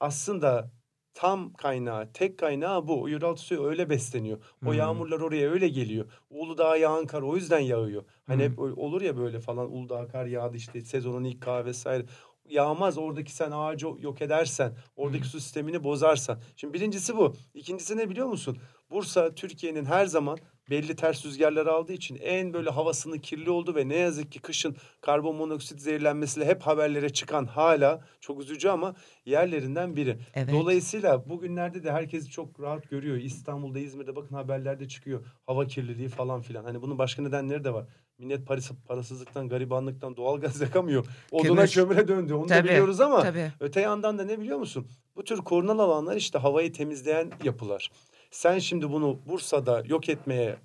aslında 0.00 0.70
tam 1.14 1.52
kaynağı, 1.52 2.12
tek 2.12 2.38
kaynağı 2.38 2.88
bu. 2.88 3.08
Yeraltı 3.08 3.42
suyu 3.42 3.64
öyle 3.64 3.90
besleniyor. 3.90 4.38
O 4.66 4.66
hmm. 4.66 4.72
yağmurlar 4.72 5.20
oraya 5.20 5.50
öyle 5.50 5.68
geliyor. 5.68 6.12
Uludağ'a 6.30 6.76
yağan 6.76 7.06
kar 7.06 7.22
o 7.22 7.36
yüzden 7.36 7.58
yağıyor. 7.58 8.04
Hani 8.26 8.44
hmm. 8.44 8.52
hep 8.52 8.78
olur 8.78 9.02
ya 9.02 9.16
böyle 9.16 9.40
falan 9.40 9.72
Uludağ 9.72 10.08
kar 10.08 10.26
yağdı 10.26 10.56
işte 10.56 10.80
sezonun 10.80 11.24
ilk 11.24 11.40
kar 11.40 11.64
vesaire 11.64 12.04
yağmaz. 12.50 12.98
Oradaki 12.98 13.32
sen 13.32 13.50
ağacı 13.50 13.86
yok 13.86 14.22
edersen, 14.22 14.72
oradaki 14.96 15.26
su 15.26 15.40
sistemini 15.40 15.84
bozarsan. 15.84 16.38
Şimdi 16.56 16.74
birincisi 16.74 17.16
bu. 17.16 17.36
İkincisi 17.54 17.96
ne 17.96 18.10
biliyor 18.10 18.26
musun? 18.26 18.58
Bursa 18.90 19.34
Türkiye'nin 19.34 19.84
her 19.84 20.06
zaman 20.06 20.38
belli 20.70 20.96
ters 20.96 21.26
rüzgarlar 21.26 21.66
aldığı 21.66 21.92
için 21.92 22.18
en 22.22 22.52
böyle 22.54 22.70
havasının 22.70 23.18
kirli 23.18 23.50
oldu 23.50 23.74
ve 23.74 23.88
ne 23.88 23.96
yazık 23.96 24.32
ki 24.32 24.38
kışın 24.38 24.76
karbon 25.00 25.36
monoksit 25.36 25.80
zehirlenmesiyle 25.80 26.46
hep 26.46 26.62
haberlere 26.62 27.08
çıkan 27.08 27.46
hala 27.46 28.04
çok 28.20 28.40
üzücü 28.40 28.68
ama 28.68 28.94
yerlerinden 29.26 29.96
biri. 29.96 30.18
Evet. 30.34 30.52
Dolayısıyla 30.52 31.28
bugünlerde 31.28 31.84
de 31.84 31.92
herkes 31.92 32.30
çok 32.30 32.60
rahat 32.60 32.90
görüyor. 32.90 33.16
İstanbul'da, 33.16 33.78
İzmir'de 33.78 34.16
bakın 34.16 34.34
haberlerde 34.34 34.88
çıkıyor. 34.88 35.24
Hava 35.46 35.66
kirliliği 35.66 36.08
falan 36.08 36.42
filan. 36.42 36.64
Hani 36.64 36.82
bunun 36.82 36.98
başka 36.98 37.22
nedenleri 37.22 37.64
de 37.64 37.74
var. 37.74 37.86
Millet 38.18 38.46
parası, 38.46 38.74
parasızlıktan, 38.88 39.48
garibanlıktan 39.48 40.16
doğalgaz 40.16 40.60
yakamıyor. 40.60 41.06
Oduna 41.30 41.66
Kömür. 41.66 41.68
kömüre 41.68 42.08
döndü. 42.08 42.34
Onu 42.34 42.46
tabii, 42.46 42.68
da 42.68 42.72
biliyoruz 42.72 43.00
ama 43.00 43.22
tabii. 43.22 43.52
öte 43.60 43.80
yandan 43.80 44.18
da 44.18 44.24
ne 44.24 44.40
biliyor 44.40 44.58
musun? 44.58 44.86
Bu 45.16 45.24
tür 45.24 45.38
korunal 45.38 45.78
alanlar 45.78 46.16
işte 46.16 46.38
havayı 46.38 46.72
temizleyen 46.72 47.32
yapılar. 47.44 47.90
Sen 48.30 48.58
şimdi 48.58 48.92
bunu 48.92 49.18
Bursa'da 49.28 49.82
yok 49.86 50.08
etmeye 50.08 50.56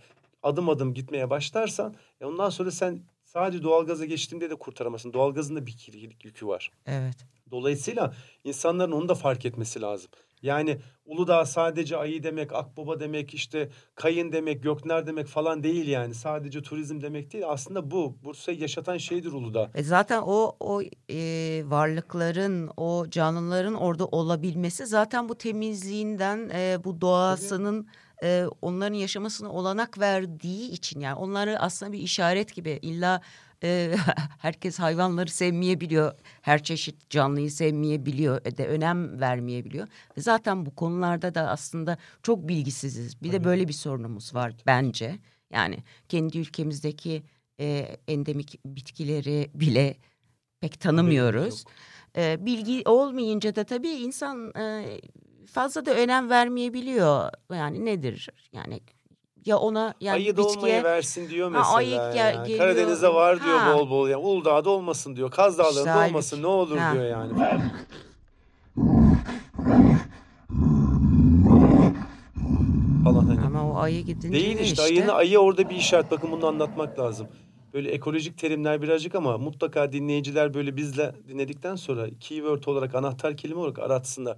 adım 0.43 0.69
adım 0.69 0.93
gitmeye 0.93 1.29
başlarsan 1.29 1.95
e 2.21 2.25
ondan 2.25 2.49
sonra 2.49 2.71
sen 2.71 3.01
sadece 3.25 3.63
doğalgaza 3.63 4.05
geçtiğinde 4.05 4.49
de 4.49 4.55
kurtaramazsın. 4.55 5.13
Doğalgazın 5.13 5.55
da 5.55 5.65
bir 5.65 5.77
kirlilik 5.77 6.25
yükü 6.25 6.47
var. 6.47 6.71
Evet. 6.85 7.15
Dolayısıyla 7.51 8.13
insanların 8.43 8.91
onu 8.91 9.09
da 9.09 9.15
fark 9.15 9.45
etmesi 9.45 9.81
lazım. 9.81 10.11
Yani 10.43 10.77
Uludağ 11.05 11.45
sadece 11.45 11.97
ayı 11.97 12.23
demek, 12.23 12.53
akbaba 12.53 12.99
demek, 12.99 13.33
işte 13.33 13.69
kayın 13.95 14.31
demek, 14.31 14.63
gökner 14.63 15.07
demek 15.07 15.27
falan 15.27 15.63
değil 15.63 15.87
yani. 15.87 16.13
Sadece 16.13 16.61
turizm 16.61 17.01
demek 17.01 17.33
değil. 17.33 17.43
Aslında 17.47 17.91
bu 17.91 18.17
Bursa'yı 18.23 18.59
yaşatan 18.59 18.97
şeydir 18.97 19.31
Uludağ. 19.31 19.71
E 19.75 19.83
zaten 19.83 20.21
o 20.25 20.55
o 20.59 20.81
e, 21.09 21.63
varlıkların, 21.65 22.69
o 22.77 23.05
canlıların 23.09 23.73
orada 23.73 24.05
olabilmesi 24.05 24.85
zaten 24.85 25.29
bu 25.29 25.35
temizliğinden, 25.35 26.49
e, 26.53 26.83
bu 26.83 27.01
doğasının 27.01 27.87
e, 28.23 28.45
onların 28.61 28.95
yaşamasına 28.95 29.51
olanak 29.51 29.99
verdiği 29.99 30.71
için 30.71 30.99
yani 30.99 31.15
onları 31.15 31.59
aslında 31.59 31.91
bir 31.91 31.99
işaret 31.99 32.55
gibi 32.55 32.79
illa 32.81 33.21
e, 33.63 33.95
herkes 34.39 34.79
hayvanları 34.79 35.29
sevmeyebiliyor. 35.29 36.13
Her 36.41 36.63
çeşit 36.63 37.09
canlıyı 37.09 37.51
sevmeyebiliyor. 37.51 38.41
E, 38.45 38.57
de 38.57 38.67
önem 38.67 39.19
vermeyebiliyor. 39.19 39.87
Ve 40.17 40.21
zaten 40.21 40.65
bu 40.65 40.75
konularda 40.75 41.35
da 41.35 41.49
aslında 41.49 41.97
çok 42.23 42.47
bilgisiziz. 42.47 43.21
Bir 43.21 43.31
de 43.31 43.43
böyle 43.43 43.67
bir 43.67 43.73
sorunumuz 43.73 44.35
var 44.35 44.53
bence. 44.65 45.19
Yani 45.53 45.77
kendi 46.09 46.37
ülkemizdeki 46.37 47.23
e, 47.59 47.97
endemik 48.07 48.59
bitkileri 48.65 49.51
bile 49.53 49.97
pek 50.59 50.79
tanımıyoruz. 50.79 51.65
E, 52.17 52.45
bilgi 52.45 52.83
olmayınca 52.85 53.55
da 53.55 53.63
tabii 53.63 53.89
insan 53.89 54.53
e, 54.57 54.85
fazla 55.45 55.85
da 55.85 55.93
önem 55.93 56.29
vermeyebiliyor. 56.29 57.29
Yani 57.53 57.85
nedir? 57.85 58.29
Yani 58.53 58.79
ya 59.45 59.57
ona 59.57 59.93
yani 60.01 60.15
ayı 60.15 60.37
bitkiye... 60.37 60.55
dolmayı 60.55 60.83
versin 60.83 61.29
diyor 61.29 61.49
mesela. 61.49 61.71
Ha, 61.71 61.75
ayı 61.75 61.89
yani. 61.89 62.47
geliyor. 62.47 62.59
Karadeniz'de 62.59 63.13
var 63.13 63.43
diyor 63.43 63.57
ha. 63.57 63.77
bol 63.77 63.89
bol. 63.89 64.09
Yani 64.09 64.25
Uludağ'da 64.25 64.69
olmasın 64.69 65.15
diyor. 65.15 65.31
Kaz 65.31 65.57
Dağları'nda 65.57 65.79
işte, 65.79 66.09
olmasın 66.09 66.41
ne 66.41 66.47
olur 66.47 66.77
ha. 66.77 66.93
diyor 66.93 67.05
yani. 67.05 67.33
falan 73.03 73.25
hani. 73.25 73.45
Ama 73.45 73.71
o 73.71 73.77
ayı 73.77 74.01
gidince 74.01 74.31
Değil 74.31 74.59
işte, 74.59 74.63
işte 74.63 74.81
ayını 74.81 75.13
ayı 75.13 75.39
orada 75.39 75.69
bir 75.69 75.75
işaret. 75.75 76.11
Bakın 76.11 76.31
bunu 76.31 76.47
anlatmak 76.47 76.99
lazım. 76.99 77.27
Böyle 77.73 77.91
ekolojik 77.91 78.37
terimler 78.37 78.81
birazcık 78.81 79.15
ama 79.15 79.37
mutlaka 79.37 79.91
dinleyiciler 79.91 80.53
böyle 80.53 80.77
bizle 80.77 81.15
dinledikten 81.27 81.75
sonra 81.75 82.07
keyword 82.19 82.63
olarak 82.63 82.95
anahtar 82.95 83.37
kelime 83.37 83.59
olarak 83.59 83.79
aratsınlar. 83.79 84.37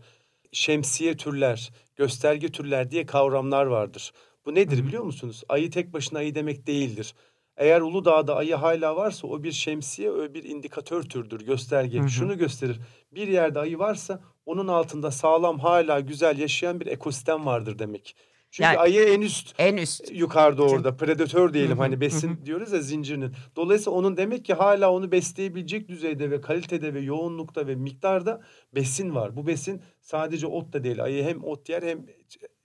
Şemsiye 0.51 1.17
türler, 1.17 1.71
gösterge 1.95 2.51
türler 2.51 2.91
diye 2.91 3.05
kavramlar 3.05 3.65
vardır. 3.65 4.11
Bu 4.45 4.55
nedir 4.55 4.87
biliyor 4.87 5.03
musunuz? 5.03 5.43
Ayı 5.49 5.71
tek 5.71 5.93
başına 5.93 6.19
ayı 6.19 6.35
demek 6.35 6.67
değildir. 6.67 7.15
Eğer 7.57 7.81
Uludağ'da 7.81 8.35
ayı 8.35 8.55
hala 8.55 8.95
varsa 8.95 9.27
o 9.27 9.43
bir 9.43 9.51
şemsiye, 9.51 10.11
o 10.11 10.33
bir 10.33 10.43
indikatör 10.43 11.03
türdür, 11.03 11.41
gösterge. 11.41 11.99
Hı 11.99 12.03
hı. 12.03 12.09
Şunu 12.09 12.37
gösterir. 12.37 12.79
Bir 13.11 13.27
yerde 13.27 13.59
ayı 13.59 13.79
varsa 13.79 14.19
onun 14.45 14.67
altında 14.67 15.11
sağlam 15.11 15.59
hala 15.59 15.99
güzel 15.99 16.39
yaşayan 16.39 16.79
bir 16.79 16.85
ekosistem 16.87 17.45
vardır 17.45 17.79
demek. 17.79 18.15
Çünkü 18.51 18.65
yani, 18.65 18.77
ayı 18.77 19.03
en 19.03 19.21
üst, 19.21 19.55
en 19.57 19.77
üst 19.77 20.11
yukarıda 20.11 20.63
orada 20.63 20.97
predatör 20.97 21.53
diyelim 21.53 21.77
hani 21.77 22.01
besin 22.01 22.39
diyoruz 22.45 22.71
ya 22.71 22.81
zincirinin. 22.81 23.33
Dolayısıyla 23.55 23.91
onun 23.91 24.17
demek 24.17 24.45
ki 24.45 24.53
hala 24.53 24.91
onu 24.91 25.11
besleyebilecek 25.11 25.89
düzeyde 25.89 26.31
ve 26.31 26.41
kalitede 26.41 26.93
ve 26.93 26.99
yoğunlukta 26.99 27.67
ve 27.67 27.75
miktarda 27.75 28.41
besin 28.75 29.15
var. 29.15 29.35
Bu 29.35 29.47
besin 29.47 29.81
sadece 30.05 30.47
ot 30.47 30.73
da 30.73 30.83
değil. 30.83 31.03
Ayı 31.03 31.23
hem 31.23 31.43
ot 31.43 31.69
yer 31.69 31.83
hem 31.83 32.05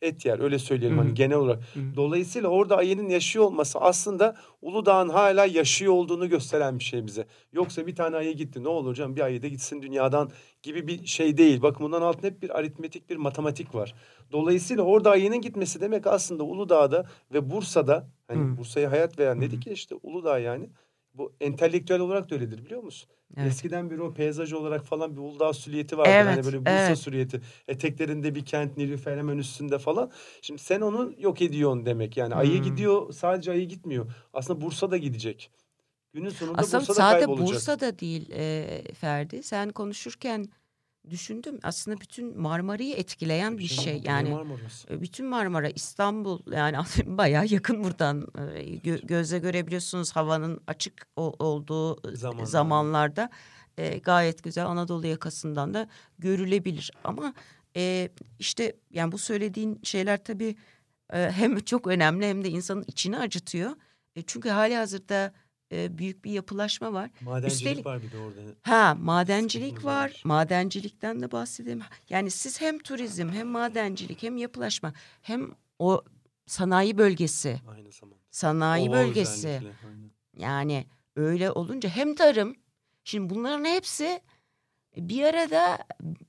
et 0.02 0.26
yer 0.26 0.38
öyle 0.38 0.58
söyleyelim 0.58 0.96
Hı-hı. 0.96 1.04
hani 1.04 1.14
genel 1.14 1.36
olarak. 1.36 1.62
Hı-hı. 1.74 1.96
Dolayısıyla 1.96 2.48
orada 2.48 2.76
ayının 2.76 3.08
yaşıyor 3.08 3.44
olması 3.44 3.78
aslında 3.78 4.36
Uludağ'ın 4.62 5.08
hala 5.08 5.46
yaşıyor 5.46 5.92
olduğunu 5.92 6.28
gösteren 6.28 6.78
bir 6.78 6.84
şey 6.84 7.06
bize. 7.06 7.26
Yoksa 7.52 7.86
bir 7.86 7.94
tane 7.94 8.16
ayı 8.16 8.36
gitti 8.36 8.64
ne 8.64 8.68
olur 8.68 8.94
canım 8.94 9.16
bir 9.16 9.20
ayı 9.20 9.42
da 9.42 9.48
gitsin 9.48 9.82
dünyadan 9.82 10.30
gibi 10.62 10.88
bir 10.88 11.06
şey 11.06 11.36
değil. 11.36 11.62
Bakın 11.62 11.86
bundan 11.86 12.02
altında 12.02 12.26
hep 12.26 12.42
bir 12.42 12.58
aritmetik 12.58 13.10
bir 13.10 13.16
matematik 13.16 13.74
var. 13.74 13.94
Dolayısıyla 14.32 14.82
orada 14.82 15.10
ayının 15.10 15.40
gitmesi 15.40 15.80
demek 15.80 16.06
aslında 16.06 16.42
Uludağ'da 16.42 17.06
ve 17.32 17.50
Bursa'da 17.50 18.08
hani 18.28 18.58
Bursa'ya 18.58 18.90
hayat 18.90 19.18
veren 19.18 19.40
dedik 19.40 19.66
ya 19.66 19.72
işte 19.72 19.94
Uludağ 20.02 20.38
yani 20.38 20.70
bu 21.20 21.32
entelektüel 21.40 22.00
olarak 22.00 22.30
da 22.30 22.34
öyledir 22.34 22.64
biliyor 22.64 22.82
musun? 22.82 23.10
Evet. 23.36 23.46
Eskiden 23.46 23.90
bir 23.90 23.98
o 23.98 24.14
peyzaj 24.14 24.52
olarak 24.52 24.84
falan 24.84 25.16
bir 25.16 25.20
Uludağ 25.20 25.52
süliyeti 25.52 25.98
vardı. 25.98 26.10
Evet, 26.12 26.26
hani 26.26 26.44
böyle 26.44 26.60
Bursa 26.60 26.86
evet. 26.86 26.98
süliyeti. 26.98 27.40
Eteklerinde 27.68 28.34
bir 28.34 28.44
kent 28.44 28.76
Nilüfer 28.76 29.18
hemen 29.18 29.38
üstünde 29.38 29.78
falan. 29.78 30.10
Şimdi 30.42 30.62
sen 30.62 30.80
onu 30.80 31.12
yok 31.18 31.42
ediyorsun 31.42 31.86
demek. 31.86 32.16
Yani 32.16 32.34
hmm. 32.34 32.40
ayı 32.40 32.62
gidiyor 32.62 33.12
sadece 33.12 33.50
ayı 33.50 33.68
gitmiyor. 33.68 34.12
Aslında 34.32 34.60
Bursa 34.60 34.90
da 34.90 34.96
gidecek. 34.96 35.50
Günün 36.12 36.28
sonunda 36.28 36.58
Aslında 36.58 36.80
Bursa'da 36.80 36.94
sadece 36.94 37.26
kaybolacak. 37.26 37.48
Bursa'da 37.48 37.98
değil 37.98 38.30
e, 38.32 38.82
Ferdi. 38.94 39.42
Sen 39.42 39.70
konuşurken 39.70 40.48
düşündüm 41.10 41.58
aslında 41.62 42.00
bütün 42.00 42.40
Marmara'yı 42.40 42.94
etkileyen 42.94 43.58
bir 43.58 43.66
şey. 43.66 44.02
Yani 44.04 44.30
Marmara'sı. 44.30 45.00
bütün 45.00 45.26
Marmara, 45.26 45.68
İstanbul 45.68 46.52
yani 46.52 46.76
bayağı 47.04 47.46
yakın 47.46 47.84
buradan 47.84 48.26
gö 48.82 48.98
gözle 49.02 49.38
görebiliyorsunuz 49.38 50.16
havanın 50.16 50.60
açık 50.66 51.06
olduğu 51.16 52.16
Zamanlar. 52.16 52.44
zamanlarda 52.44 53.30
e, 53.78 53.98
gayet 53.98 54.42
güzel 54.42 54.66
Anadolu 54.66 55.06
yakasından 55.06 55.74
da 55.74 55.88
görülebilir. 56.18 56.90
Ama 57.04 57.34
e, 57.76 58.08
işte 58.38 58.76
yani 58.90 59.12
bu 59.12 59.18
söylediğin 59.18 59.80
şeyler 59.82 60.24
tabii 60.24 60.56
e, 61.12 61.30
hem 61.30 61.60
çok 61.60 61.86
önemli 61.86 62.26
hem 62.26 62.44
de 62.44 62.48
insanın 62.48 62.84
içini 62.86 63.18
acıtıyor. 63.18 63.70
E, 64.16 64.22
çünkü 64.22 64.48
hali 64.48 64.76
hazırda 64.76 65.32
e, 65.72 65.98
büyük 65.98 66.24
bir 66.24 66.30
yapılaşma 66.30 66.92
var. 66.92 67.10
Madencilik 67.20 67.52
Üstelik, 67.52 67.86
var 67.86 68.02
bir 68.02 68.12
de 68.12 68.18
orada. 68.18 68.40
Ha 68.62 68.96
madencilik 69.00 69.84
var. 69.84 70.10
var. 70.10 70.22
Madencilikten 70.24 71.20
de 71.20 71.32
bahsedelim. 71.32 71.82
Yani 72.08 72.30
siz 72.30 72.60
hem 72.60 72.78
turizm 72.78 73.28
hem 73.28 73.48
madencilik 73.48 74.22
hem 74.22 74.36
yapılaşma 74.36 74.92
hem 75.22 75.50
o 75.78 76.04
sanayi 76.46 76.98
bölgesi. 76.98 77.60
Aynı 77.68 77.92
zamanda. 77.92 78.20
Sanayi 78.30 78.90
Oha 78.90 78.96
bölgesi. 78.98 79.60
Yani 80.36 80.86
öyle 81.16 81.50
olunca 81.50 81.88
hem 81.88 82.14
tarım. 82.14 82.56
Şimdi 83.04 83.34
bunların 83.34 83.64
hepsi 83.64 84.20
bir 84.96 85.22
arada 85.24 85.78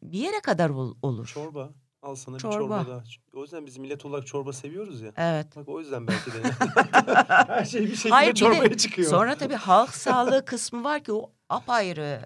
bir 0.04 0.20
yere 0.20 0.40
kadar 0.40 0.70
olur. 1.02 1.28
Çorba. 1.28 1.74
Al 2.02 2.16
sana 2.16 2.38
çorba. 2.38 2.56
bir 2.56 2.60
çorba 2.60 2.88
daha. 2.88 3.04
O 3.34 3.42
yüzden 3.42 3.66
biz 3.66 3.78
millet 3.78 4.06
olarak 4.06 4.28
çorba 4.28 4.54
seviyoruz 4.54 5.02
ya. 5.02 5.12
Evet. 5.18 5.56
Bak 5.56 5.70
o 5.70 5.80
yüzden 5.80 6.08
belki 6.08 6.32
de. 6.32 6.38
Her 7.28 7.66
şey 7.66 7.82
bir 7.82 7.96
şekilde 7.96 8.14
Hayır, 8.14 8.34
çorbaya 8.34 8.70
de, 8.72 8.78
çıkıyor. 8.78 9.10
Sonra 9.10 9.36
tabii 9.36 9.56
halk 9.56 9.96
sağlığı 9.96 10.46
kısmı 10.46 10.84
var 10.84 11.04
ki 11.04 11.14
o 11.14 11.32
apayrı 11.50 12.22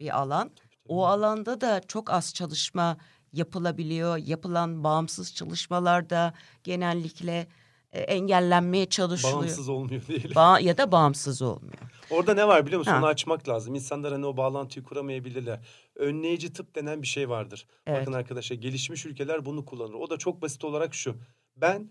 bir 0.00 0.18
alan. 0.20 0.50
O 0.88 1.06
alanda 1.06 1.60
da 1.60 1.80
çok 1.80 2.10
az 2.10 2.34
çalışma 2.34 2.96
yapılabiliyor. 3.32 4.16
Yapılan 4.16 4.84
bağımsız 4.84 5.34
çalışmalarda 5.34 6.34
genellikle 6.64 7.46
engellenmeye 7.92 8.86
çalışılıyor. 8.86 9.38
Bağımsız 9.38 9.68
olmuyor 9.68 10.02
diyelim. 10.08 10.30
Ba- 10.30 10.62
ya 10.62 10.78
da 10.78 10.92
bağımsız 10.92 11.42
olmuyor. 11.42 11.78
Orada 12.10 12.34
ne 12.34 12.48
var 12.48 12.66
biliyor 12.66 12.78
musun? 12.78 12.92
Ha. 12.92 12.98
Onu 12.98 13.06
açmak 13.06 13.48
lazım. 13.48 13.74
İnsanlar 13.74 14.12
hani 14.12 14.26
o 14.26 14.36
bağlantıyı 14.36 14.84
kuramayabilirler. 14.84 15.60
Önleyici 15.96 16.52
tıp 16.52 16.74
denen 16.74 17.02
bir 17.02 17.06
şey 17.06 17.28
vardır. 17.28 17.66
Evet. 17.86 18.00
Bakın 18.00 18.12
arkadaşlar 18.12 18.56
gelişmiş 18.56 19.06
ülkeler 19.06 19.44
bunu 19.44 19.64
kullanır. 19.64 19.94
O 19.94 20.10
da 20.10 20.16
çok 20.18 20.42
basit 20.42 20.64
olarak 20.64 20.94
şu. 20.94 21.14
Ben 21.56 21.90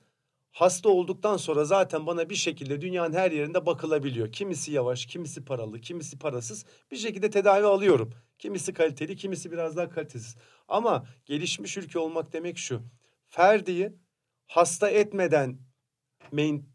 hasta 0.52 0.90
olduktan 0.90 1.38
sonra 1.38 1.66
zaten 1.66 2.08
bana 2.08 2.30
bir 2.30 2.36
şekilde 2.36 2.82
dünyanın 2.82 3.14
her 3.14 3.32
yerinde 3.32 3.66
bakılabiliyor. 3.66 4.32
Kimisi 4.32 4.72
yavaş, 4.72 5.06
kimisi 5.06 5.46
paralı, 5.46 5.82
kimisi 5.82 6.20
parasız. 6.20 6.66
Bir 6.92 6.98
şekilde 6.98 7.30
tedavi 7.30 7.66
alıyorum. 7.66 8.14
Kimisi 8.40 8.74
kaliteli, 8.74 9.16
kimisi 9.16 9.52
biraz 9.52 9.78
daha 9.78 9.90
kalitesiz. 9.90 10.36
Ama 10.68 11.06
gelişmiş 11.26 11.78
ülke 11.78 12.00
olmak 12.00 12.34
demek 12.34 12.58
şu. 12.58 12.82
Ferdiyi 13.28 13.94
hasta 14.48 14.90
etmeden 14.90 15.58
main 16.32 16.72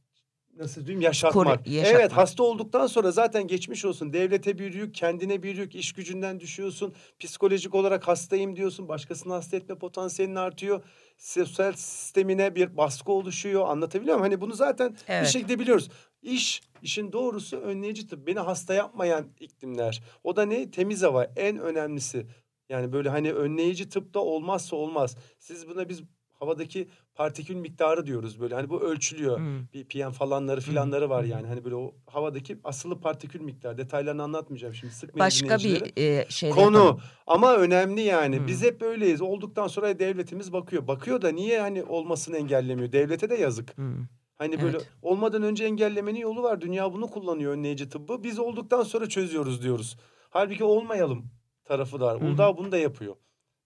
nasıl 0.58 0.86
diyeyim 0.86 1.00
yaşatmak. 1.00 1.64
Kore, 1.64 1.74
yaşatmak. 1.76 2.00
Evet 2.00 2.12
hasta 2.12 2.42
olduktan 2.42 2.86
sonra 2.86 3.10
zaten 3.10 3.46
geçmiş 3.46 3.84
olsun. 3.84 4.12
Devlete 4.12 4.58
bir 4.58 4.74
yük, 4.74 4.94
kendine 4.94 5.42
bir 5.42 5.56
yük, 5.56 5.74
iş 5.74 5.92
gücünden 5.92 6.40
düşüyorsun. 6.40 6.94
Psikolojik 7.20 7.74
olarak 7.74 8.08
hastayım 8.08 8.56
diyorsun. 8.56 8.88
Başkasını 8.88 9.32
hasta 9.32 9.56
etme 9.56 9.74
potansiyelin 9.74 10.34
artıyor. 10.34 10.82
Sosyal 11.18 11.72
sistemine 11.72 12.54
bir 12.54 12.76
baskı 12.76 13.12
oluşuyor. 13.12 13.68
Anlatabiliyor 13.68 14.16
muyum? 14.16 14.32
Hani 14.32 14.40
bunu 14.40 14.54
zaten 14.54 14.96
evet. 15.08 15.22
bir 15.22 15.28
şekilde 15.28 15.58
biliyoruz. 15.58 15.88
İş, 16.22 16.62
işin 16.82 17.12
doğrusu 17.12 17.56
önleyici 17.56 18.06
tıp. 18.06 18.26
Beni 18.26 18.38
hasta 18.38 18.74
yapmayan 18.74 19.26
iklimler. 19.40 20.02
O 20.24 20.36
da 20.36 20.46
ne? 20.46 20.70
Temiz 20.70 21.02
hava 21.02 21.24
en 21.24 21.58
önemlisi. 21.58 22.26
Yani 22.68 22.92
böyle 22.92 23.08
hani 23.08 23.32
önleyici 23.32 23.88
tıpta 23.88 24.20
olmazsa 24.20 24.76
olmaz. 24.76 25.16
Siz 25.38 25.68
buna 25.68 25.88
biz 25.88 26.02
havadaki 26.32 26.88
partikül 27.16 27.54
miktarı 27.54 28.06
diyoruz 28.06 28.40
böyle. 28.40 28.54
Hani 28.54 28.70
bu 28.70 28.80
ölçülüyor. 28.80 29.38
Hmm. 29.38 29.68
Bir 29.74 29.84
PM 29.84 30.10
falanları 30.10 30.60
filanları 30.60 31.10
var 31.10 31.24
yani. 31.24 31.46
Hani 31.46 31.64
böyle 31.64 31.74
o 31.74 31.94
havadaki 32.06 32.58
asılı 32.64 33.00
partikül 33.00 33.40
miktarı. 33.40 33.78
Detaylarını 33.78 34.22
anlatmayacağım 34.22 34.74
şimdi. 34.74 34.92
Sıkmayın 34.92 35.26
Başka 35.26 35.58
bir 35.58 35.92
e, 35.96 36.26
şey 36.28 36.50
Konu 36.50 36.76
yapalım. 36.76 37.00
ama 37.26 37.56
önemli 37.56 38.00
yani. 38.00 38.38
Hmm. 38.38 38.46
Biz 38.46 38.62
hep 38.62 38.80
böyleyiz. 38.80 39.22
Olduktan 39.22 39.66
sonra 39.66 39.98
devletimiz 39.98 40.52
bakıyor. 40.52 40.86
Bakıyor 40.86 41.22
da 41.22 41.28
niye 41.28 41.60
hani 41.60 41.84
olmasını 41.84 42.36
engellemiyor? 42.36 42.92
Devlete 42.92 43.30
de 43.30 43.34
yazık. 43.34 43.76
Hmm. 43.76 44.06
Hani 44.34 44.62
böyle 44.62 44.76
evet. 44.76 44.88
olmadan 45.02 45.42
önce 45.42 45.64
engellemenin 45.64 46.20
yolu 46.20 46.42
var. 46.42 46.60
Dünya 46.60 46.92
bunu 46.92 47.06
kullanıyor 47.06 47.52
önleyici 47.52 47.88
tıbbı. 47.88 48.24
Biz 48.24 48.38
olduktan 48.38 48.82
sonra 48.82 49.08
çözüyoruz 49.08 49.62
diyoruz. 49.62 49.96
Halbuki 50.30 50.64
olmayalım 50.64 51.30
tarafı 51.64 52.00
da 52.00 52.06
var. 52.06 52.20
Uludağ 52.20 52.56
bunu 52.56 52.72
da 52.72 52.78
yapıyor. 52.78 53.16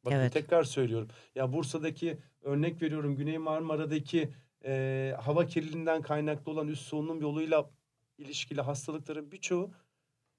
Bakın 0.05 0.17
evet. 0.17 0.33
tekrar 0.33 0.65
söylüyorum. 0.65 1.09
Ya 1.35 1.53
Bursa'daki 1.53 2.19
örnek 2.43 2.83
veriyorum 2.83 3.17
Güney 3.17 3.39
Marmara'daki 3.39 4.31
e, 4.65 5.15
hava 5.21 5.47
kirliliğinden 5.47 6.03
kaynaklı 6.03 6.53
olan 6.53 6.69
üst 6.69 6.83
solunum 6.83 7.21
yoluyla 7.21 7.71
ilişkili 8.19 8.61
hastalıkların 8.61 9.33
birçoğu 9.33 9.71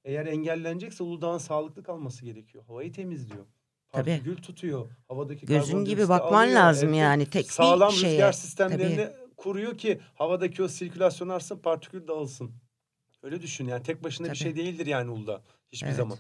eğer 0.06 0.26
engellenecekse 0.26 1.04
Uludağ'ın 1.04 1.38
sağlıklı 1.38 1.84
kalması 1.84 2.26
gerekiyor. 2.26 2.64
Havayı 2.68 2.92
temizliyor. 2.92 3.46
Partikül 3.92 4.38
tutuyor. 4.38 4.90
Havadaki 5.08 5.46
Gözün 5.46 5.86
gibi 5.86 6.10
bakman 6.10 6.44
alıyor. 6.44 6.56
lazım 6.60 6.90
evet. 6.90 7.00
yani. 7.00 7.26
Tek 7.26 7.52
Sağlam 7.52 7.92
bir 7.92 7.96
şeye. 7.96 8.14
rüzgar 8.14 8.32
sistemlerini 8.32 8.96
Tabii. 8.96 9.36
kuruyor 9.38 9.78
ki 9.78 10.00
havadaki 10.16 10.64
o 10.64 10.68
sirkülasyon 10.68 11.30
artsın, 11.30 11.58
partikül 11.58 12.08
dağılsın. 12.08 12.52
Öyle 13.24 13.42
düşün 13.42 13.68
yani 13.68 13.84
tek 13.84 14.04
başına 14.04 14.28
Tabii. 14.28 14.34
bir 14.34 14.40
şey 14.40 14.56
değildir 14.56 14.86
yani 14.86 15.12
Uludağ 15.12 15.42
hiçbir 15.72 15.88
evet. 15.88 15.98
zaman. 15.98 16.18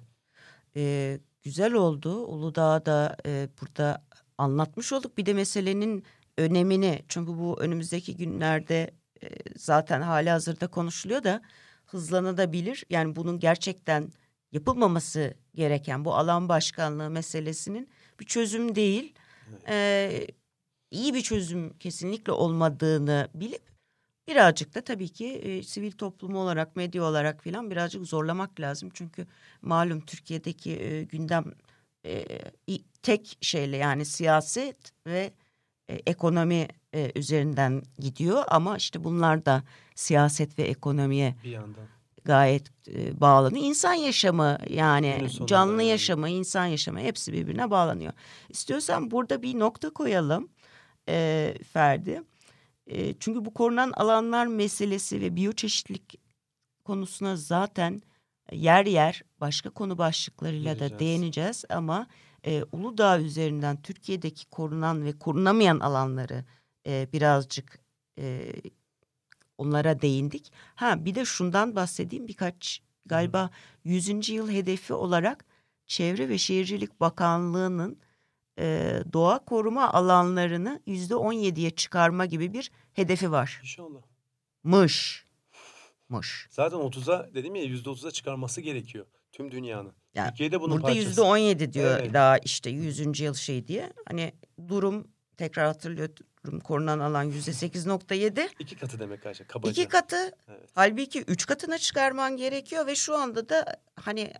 Ee, 0.76 1.20
güzel 1.44 1.74
oldu. 1.74 2.26
Uludağ'da 2.26 3.17
e, 3.26 3.50
burada 3.62 4.04
anlatmış 4.41 4.93
olduk. 4.93 5.17
Bir 5.17 5.25
de 5.25 5.34
meselenin 5.34 6.04
önemini 6.38 7.04
çünkü 7.08 7.32
bu 7.32 7.62
önümüzdeki 7.62 8.17
günlerde 8.17 8.91
e, 9.23 9.27
zaten 9.56 10.01
hali 10.01 10.30
hazırda 10.30 10.67
konuşuluyor 10.67 11.23
da 11.23 11.41
hızlanabilir. 11.86 12.86
Yani 12.89 13.15
bunun 13.15 13.39
gerçekten 13.39 14.12
yapılmaması 14.51 15.34
gereken 15.56 16.06
bu 16.06 16.15
alan 16.15 16.49
başkanlığı 16.49 17.10
meselesinin 17.10 17.89
bir 18.19 18.25
çözüm 18.25 18.75
değil. 18.75 19.15
Evet. 19.51 19.69
E, 19.69 20.27
iyi 20.91 21.13
bir 21.13 21.21
çözüm 21.21 21.77
kesinlikle 21.77 22.32
olmadığını 22.32 23.27
bilip 23.34 23.62
birazcık 24.27 24.75
da 24.75 24.82
tabii 24.82 25.10
ki 25.10 25.27
e, 25.27 25.63
sivil 25.63 25.91
toplum 25.91 26.36
olarak, 26.36 26.75
medya 26.75 27.04
olarak 27.04 27.43
filan 27.43 27.71
birazcık 27.71 28.06
zorlamak 28.06 28.60
lazım. 28.60 28.89
Çünkü 28.93 29.27
malum 29.62 30.01
Türkiye'deki 30.01 30.71
e, 30.71 31.04
gündem 31.04 31.45
e, 32.06 32.26
tek 33.04 33.38
şeyle 33.42 33.78
yani 33.78 34.06
siyaset 34.06 34.78
ve 35.08 35.34
e, 35.90 35.94
ekonomi 35.94 36.68
e, 36.94 37.12
üzerinden 37.16 37.84
gidiyor 38.00 38.44
ama 38.48 38.78
işte 38.78 39.04
bunlar 39.04 39.46
da 39.46 39.64
siyaset 39.96 40.60
ve 40.60 40.64
ekonomiye 40.64 41.36
bir 41.44 41.50
yandan 41.50 41.88
gayet 42.26 42.88
e, 42.88 43.22
bağlanıyor. 43.22 43.66
İnsan 43.66 43.94
yaşamı 43.94 44.58
yani 44.70 45.28
canlı 45.46 45.84
yaşamı, 45.84 46.30
insan 46.30 46.66
yaşamı 46.66 47.00
hepsi 47.00 47.34
birbirine 47.34 47.72
bağlanıyor. 47.72 48.14
İstiyorsan 48.50 49.12
burada 49.12 49.42
bir 49.42 49.60
nokta 49.60 49.90
koyalım 49.90 50.50
e, 51.10 51.56
Ferdi. 51.74 52.22
E, 52.88 53.14
çünkü 53.20 53.46
bu 53.46 53.54
korunan 53.54 53.92
alanlar 53.92 54.48
meselesi 54.48 55.22
ve 55.22 55.36
biyoçeşitlik 55.36 56.20
konusuna 56.84 57.36
zaten 57.36 58.02
yer 58.51 58.86
yer 58.86 59.23
başka 59.41 59.69
konu 59.69 59.97
başlıklarıyla 59.97 60.73
Geleceğiz. 60.73 60.93
da 60.93 60.99
değineceğiz 60.99 61.65
ama 61.69 62.08
e, 62.45 62.63
Uludağ 62.71 63.19
üzerinden 63.19 63.82
Türkiye'deki 63.82 64.45
korunan 64.45 65.06
ve 65.06 65.19
korunamayan 65.19 65.80
alanları 65.80 66.45
e, 66.88 67.08
birazcık 67.13 67.80
e, 68.19 68.54
onlara 69.58 70.01
değindik. 70.01 70.51
Ha 70.75 71.06
bir 71.06 71.15
de 71.15 71.25
şundan 71.25 71.75
bahsedeyim 71.75 72.27
birkaç 72.27 72.82
galiba 73.06 73.49
100. 73.84 74.30
yıl 74.30 74.49
hedefi 74.49 74.93
olarak 74.93 75.45
Çevre 75.88 76.30
ve 76.30 76.38
Şehircilik 76.38 76.99
Bakanlığı'nın 76.99 77.99
e, 78.60 78.99
doğa 79.13 79.39
koruma 79.39 79.93
alanlarını 79.93 80.82
yüzde 80.86 81.15
on 81.15 81.34
yediye 81.34 81.69
çıkarma 81.69 82.25
gibi 82.25 82.54
bir 82.54 82.71
hedefi 82.93 83.32
var. 83.32 83.60
İnşallah. 83.63 84.01
Mış. 84.63 85.25
Mış. 86.12 86.47
Zaten 86.50 86.78
30'a 86.78 87.34
dedim 87.34 87.56
ya 87.56 87.63
yüzde 87.63 87.89
otuz'a 87.89 88.12
çıkarması 88.12 88.62
gerekiyor 88.62 89.06
tüm 89.32 89.52
dünyanın. 89.52 89.93
Yani 90.13 90.30
Türkiye'de 90.30 90.62
bunun 90.62 90.84
burada 90.84 91.24
on 91.24 91.38
yedi 91.38 91.74
diyor 91.74 92.00
evet. 92.00 92.13
daha 92.13 92.38
işte 92.38 92.69
yüzüncü 92.69 93.24
yıl 93.24 93.34
şey 93.34 93.67
diye. 93.67 93.93
Hani 94.06 94.34
durum 94.67 95.08
tekrar 95.38 95.65
hatırlıyorum 95.65 96.60
korunan 96.63 97.00
alan 97.00 97.24
yüzde 97.24 97.54
sekiz 97.54 97.86
nokta 97.86 98.15
yedi. 98.15 98.47
İki 98.60 98.76
katı 98.76 99.00
demek 99.00 99.17
arkadaşlar 99.17 99.47
kabaca. 99.47 99.71
İki 99.71 99.88
katı. 99.88 100.32
Evet. 100.47 100.69
Halbuki 100.76 101.21
üç 101.21 101.45
katına 101.45 101.78
çıkarman 101.78 102.38
gerekiyor 102.38 102.88
ve 102.88 102.95
şu 102.95 103.17
anda 103.17 103.50
da 103.50 103.65
hani 103.95 104.34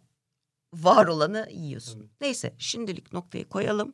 var 0.74 1.08
olanı 1.08 1.48
yiyorsun. 1.52 2.00
Evet. 2.00 2.12
Neyse 2.22 2.56
şimdilik 2.58 3.14
noktayı 3.14 3.50
koyalım. 3.50 3.94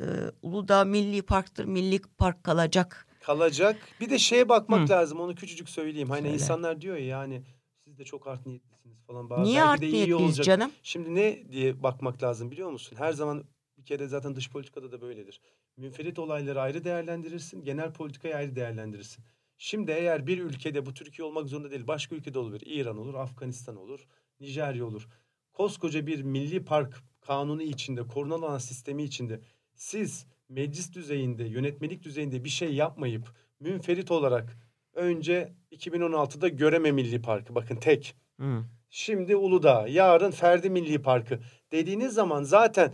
Ee, 0.00 0.04
Uludağ 0.42 0.84
Milli 0.84 1.22
Park'tır. 1.22 1.64
Milli 1.64 1.98
Park 2.18 2.44
kalacak. 2.44 3.07
Kalacak. 3.28 3.88
Bir 4.00 4.10
de 4.10 4.18
şeye 4.18 4.48
bakmak 4.48 4.88
Hı. 4.88 4.92
lazım. 4.92 5.20
Onu 5.20 5.34
küçücük 5.34 5.68
söyleyeyim. 5.68 6.10
Hani 6.10 6.20
Söyle. 6.20 6.34
insanlar 6.34 6.80
diyor 6.80 6.96
ya 6.96 7.06
yani 7.06 7.42
siz 7.84 7.98
de 7.98 8.04
çok 8.04 8.26
art 8.26 8.46
niyetlisiniz 8.46 9.02
falan. 9.06 9.30
Bazı 9.30 9.42
Niye 9.42 9.62
art 9.62 9.80
niyetliyiz 9.80 10.36
canım? 10.36 10.70
Şimdi 10.82 11.14
ne 11.14 11.52
diye 11.52 11.82
bakmak 11.82 12.22
lazım 12.22 12.50
biliyor 12.50 12.70
musun? 12.70 12.96
Her 12.96 13.12
zaman 13.12 13.44
bir 13.78 13.84
kere 13.84 14.06
zaten 14.06 14.36
dış 14.36 14.50
politikada 14.50 14.92
da 14.92 15.00
böyledir. 15.00 15.40
Münferit 15.76 16.18
olayları 16.18 16.60
ayrı 16.60 16.84
değerlendirirsin. 16.84 17.64
Genel 17.64 17.92
politikayı 17.92 18.36
ayrı 18.36 18.56
değerlendirirsin. 18.56 19.24
Şimdi 19.58 19.90
eğer 19.90 20.26
bir 20.26 20.38
ülkede 20.38 20.86
bu 20.86 20.94
Türkiye 20.94 21.26
olmak 21.26 21.48
zorunda 21.48 21.70
değil. 21.70 21.86
Başka 21.86 22.16
ülkede 22.16 22.38
olabilir. 22.38 22.66
İran 22.66 22.98
olur, 22.98 23.14
Afganistan 23.14 23.76
olur, 23.76 24.06
Nijerya 24.40 24.84
olur. 24.84 25.08
Koskoca 25.52 26.06
bir 26.06 26.22
milli 26.22 26.64
park 26.64 27.02
kanunu 27.20 27.62
içinde, 27.62 28.06
korunan 28.06 28.42
alan 28.42 28.58
sistemi 28.58 29.02
içinde 29.02 29.40
siz 29.74 30.26
meclis 30.48 30.92
düzeyinde, 30.92 31.44
yönetmelik 31.44 32.02
düzeyinde 32.02 32.44
bir 32.44 32.48
şey 32.48 32.74
yapmayıp 32.74 33.28
münferit 33.60 34.10
olarak 34.10 34.56
önce 34.94 35.52
2016'da 35.72 36.48
Göreme 36.48 36.92
Milli 36.92 37.22
Parkı 37.22 37.54
bakın 37.54 37.76
tek. 37.76 38.16
Hı. 38.40 38.64
Şimdi 38.90 39.36
Uludağ, 39.36 39.88
yarın 39.88 40.30
Ferdi 40.30 40.70
Milli 40.70 41.02
Parkı 41.02 41.38
dediğiniz 41.72 42.12
zaman 42.12 42.42
zaten 42.42 42.92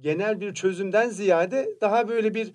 genel 0.00 0.40
bir 0.40 0.54
çözümden 0.54 1.08
ziyade 1.08 1.68
daha 1.80 2.08
böyle 2.08 2.34
bir 2.34 2.52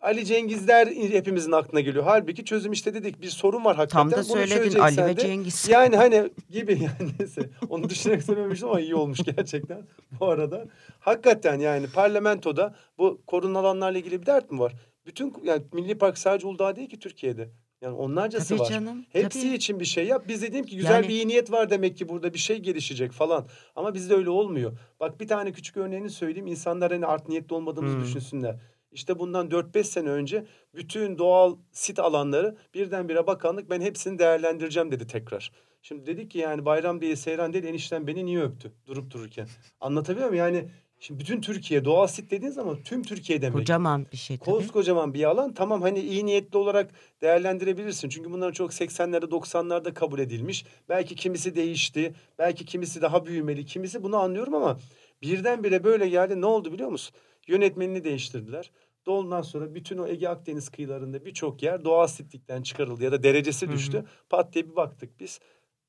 Ali 0.00 0.24
Cengizler 0.24 0.86
hepimizin 0.86 1.52
aklına 1.52 1.80
geliyor. 1.80 2.04
Halbuki 2.04 2.44
çözüm 2.44 2.72
işte 2.72 2.94
dedik 2.94 3.22
bir 3.22 3.28
sorun 3.28 3.64
var 3.64 3.76
hakikaten. 3.76 4.10
Tam 4.10 4.18
da 4.18 4.24
söyledin 4.24 4.78
Ali 4.78 4.96
ve 4.96 5.16
Cengiz. 5.16 5.68
Yani 5.68 5.96
hani 5.96 6.30
gibi 6.50 6.72
yani 6.82 7.12
neyse. 7.18 7.50
Onu 7.68 7.90
düşünerek 7.90 8.22
söylememiştim 8.22 8.68
ama 8.68 8.80
iyi 8.80 8.94
olmuş 8.94 9.18
gerçekten 9.36 9.82
bu 10.20 10.28
arada. 10.28 10.66
Hakikaten 11.00 11.58
yani 11.58 11.86
parlamentoda 11.86 12.74
bu 12.98 13.22
korun 13.26 13.54
alanlarla 13.54 13.98
ilgili 13.98 14.20
bir 14.20 14.26
dert 14.26 14.50
mi 14.50 14.58
var? 14.58 14.72
Bütün 15.06 15.34
yani 15.44 15.62
Milli 15.72 15.98
Park 15.98 16.18
sadece 16.18 16.46
Uludağ 16.46 16.76
değil 16.76 16.88
ki 16.88 16.98
Türkiye'de. 16.98 17.48
Yani 17.82 17.96
onlarcası 17.96 18.48
tabii 18.48 18.60
var. 18.60 18.68
Canım, 18.68 19.04
Hepsi 19.08 19.42
tabii. 19.42 19.54
için 19.54 19.80
bir 19.80 19.84
şey 19.84 20.06
yap. 20.06 20.24
Biz 20.28 20.42
dedim 20.42 20.64
ki 20.64 20.76
güzel 20.76 20.94
yani... 20.94 21.08
bir 21.08 21.14
iyi 21.14 21.28
niyet 21.28 21.52
var 21.52 21.70
demek 21.70 21.96
ki 21.96 22.08
burada 22.08 22.34
bir 22.34 22.38
şey 22.38 22.58
gelişecek 22.58 23.12
falan. 23.12 23.46
Ama 23.76 23.94
bizde 23.94 24.14
öyle 24.14 24.30
olmuyor. 24.30 24.72
Bak 25.00 25.20
bir 25.20 25.28
tane 25.28 25.52
küçük 25.52 25.76
örneğini 25.76 26.10
söyleyeyim. 26.10 26.46
İnsanlar 26.46 26.92
hani 26.92 27.06
art 27.06 27.28
niyetli 27.28 27.54
olmadığımızı 27.54 27.96
hmm. 27.96 28.04
düşünsünler. 28.04 28.56
İşte 28.92 29.18
bundan 29.18 29.48
4-5 29.48 29.84
sene 29.84 30.08
önce 30.08 30.46
bütün 30.74 31.18
doğal 31.18 31.56
sit 31.72 31.98
alanları 31.98 32.56
birdenbire 32.74 33.26
bakanlık 33.26 33.70
ben 33.70 33.80
hepsini 33.80 34.18
değerlendireceğim 34.18 34.92
dedi 34.92 35.06
tekrar. 35.06 35.52
Şimdi 35.82 36.06
dedik 36.06 36.30
ki 36.30 36.38
yani 36.38 36.64
bayram 36.64 37.00
değil 37.00 37.16
seyran 37.16 37.52
değil 37.52 37.64
enişten 37.64 38.06
beni 38.06 38.26
niye 38.26 38.42
öptü 38.42 38.72
durup 38.86 39.10
dururken. 39.10 39.48
Anlatabiliyor 39.80 40.28
muyum? 40.28 40.44
Yani 40.44 40.68
Şimdi 41.02 41.20
bütün 41.20 41.40
Türkiye 41.40 41.84
doğal 41.84 42.06
sit 42.06 42.30
dediğin 42.30 42.52
zaman 42.52 42.82
tüm 42.82 43.02
Türkiye 43.02 43.42
demek. 43.42 43.58
Kocaman 43.58 44.06
bir 44.12 44.16
şey 44.16 44.38
tabii. 44.38 44.50
Koskocaman 44.50 45.14
bir 45.14 45.24
alan. 45.24 45.54
Tamam 45.54 45.82
hani 45.82 46.00
iyi 46.00 46.26
niyetli 46.26 46.58
olarak 46.58 46.90
değerlendirebilirsin. 47.22 48.08
Çünkü 48.08 48.30
bunların 48.30 48.52
çok 48.52 48.70
80'lerde 48.72 49.24
90'larda 49.24 49.94
kabul 49.94 50.18
edilmiş. 50.18 50.64
Belki 50.88 51.14
kimisi 51.14 51.54
değişti. 51.54 52.14
Belki 52.38 52.64
kimisi 52.64 53.02
daha 53.02 53.26
büyümeli. 53.26 53.66
Kimisi 53.66 54.02
bunu 54.02 54.16
anlıyorum 54.16 54.54
ama 54.54 54.78
birdenbire 55.22 55.84
böyle 55.84 56.08
geldi. 56.08 56.40
Ne 56.40 56.46
oldu 56.46 56.72
biliyor 56.72 56.90
musun? 56.90 57.14
Yönetmenini 57.50 58.04
değiştirdiler. 58.04 58.70
Dolundan 59.06 59.42
sonra 59.42 59.74
bütün 59.74 59.98
o 59.98 60.06
Ege 60.06 60.28
Akdeniz 60.28 60.68
kıyılarında 60.68 61.24
birçok 61.24 61.62
yer 61.62 61.84
doğal 61.84 62.06
sitlikten 62.06 62.62
çıkarıldı 62.62 63.04
ya 63.04 63.12
da 63.12 63.22
derecesi 63.22 63.72
düştü. 63.72 63.96
Hı 63.96 64.00
hı. 64.00 64.06
Pat 64.28 64.52
diye 64.52 64.70
bir 64.70 64.76
baktık 64.76 65.20
biz. 65.20 65.40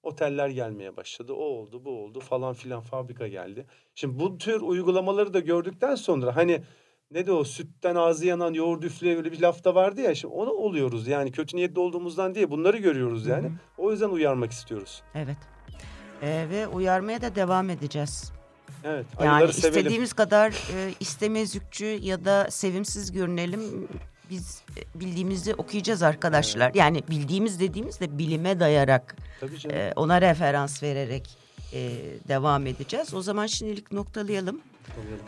Oteller 0.04 0.50
gelmeye 0.50 0.98
başladı. 0.98 1.34
O 1.34 1.44
oldu, 1.44 1.86
bu 1.86 1.90
oldu 1.90 2.20
falan 2.20 2.54
filan 2.54 2.82
fabrika 2.82 3.28
geldi. 3.28 3.66
Şimdi 3.96 4.20
bu 4.20 4.38
tür 4.38 4.62
uygulamaları 4.62 5.34
da 5.34 5.40
gördükten 5.40 5.96
sonra 5.96 6.36
hani 6.36 6.62
ne 7.12 7.28
de 7.28 7.32
o 7.32 7.44
sütten 7.44 7.96
ağzı 7.96 8.26
yanan 8.26 8.54
yoğurt 8.54 8.84
üfleye 8.84 9.18
öyle 9.18 9.32
bir 9.32 9.42
lafta 9.42 9.76
vardı 9.76 10.02
ya. 10.02 10.16
Şimdi 10.16 10.34
onu 10.34 10.52
oluyoruz 10.52 11.08
yani 11.08 11.32
kötü 11.32 11.58
niyetli 11.58 11.80
olduğumuzdan 11.80 12.36
değil 12.36 12.50
bunları 12.50 12.78
görüyoruz 12.78 13.28
yani. 13.28 13.48
Hı 13.48 13.52
hı. 13.52 13.58
O 13.78 13.92
yüzden 13.92 14.10
uyarmak 14.10 14.52
istiyoruz. 14.52 15.04
Evet. 15.16 15.38
Ee, 16.22 16.48
ve 16.50 16.68
uyarmaya 16.68 17.22
da 17.22 17.36
devam 17.36 17.70
edeceğiz. 17.70 18.41
Evet. 18.84 19.06
Yani 19.24 19.50
istediğimiz 19.50 20.14
kadar 20.14 20.52
e, 20.52 20.94
istemezlikçi 21.00 22.00
ya 22.02 22.26
da 22.26 22.52
sevimsiz 22.52 23.12
görünelim 23.12 23.88
biz 24.30 24.62
e, 24.78 25.00
bildiğimizi 25.00 25.54
okuyacağız 25.54 26.04
arkadaşlar. 26.04 26.66
Evet. 26.66 26.76
Yani 26.76 27.04
bildiğimiz 27.10 27.60
dediğimiz 27.60 28.00
de 28.00 28.18
bilime 28.18 28.60
dayarak 28.60 29.16
e, 29.70 29.94
ona 29.96 30.22
referans 30.22 30.84
vererek 30.84 31.38
e, 31.74 31.92
devam 32.28 32.68
edeceğiz. 32.68 33.14
O 33.14 33.22
zaman 33.22 33.46
şimdilik 33.46 33.92
noktalayalım. 33.92 34.62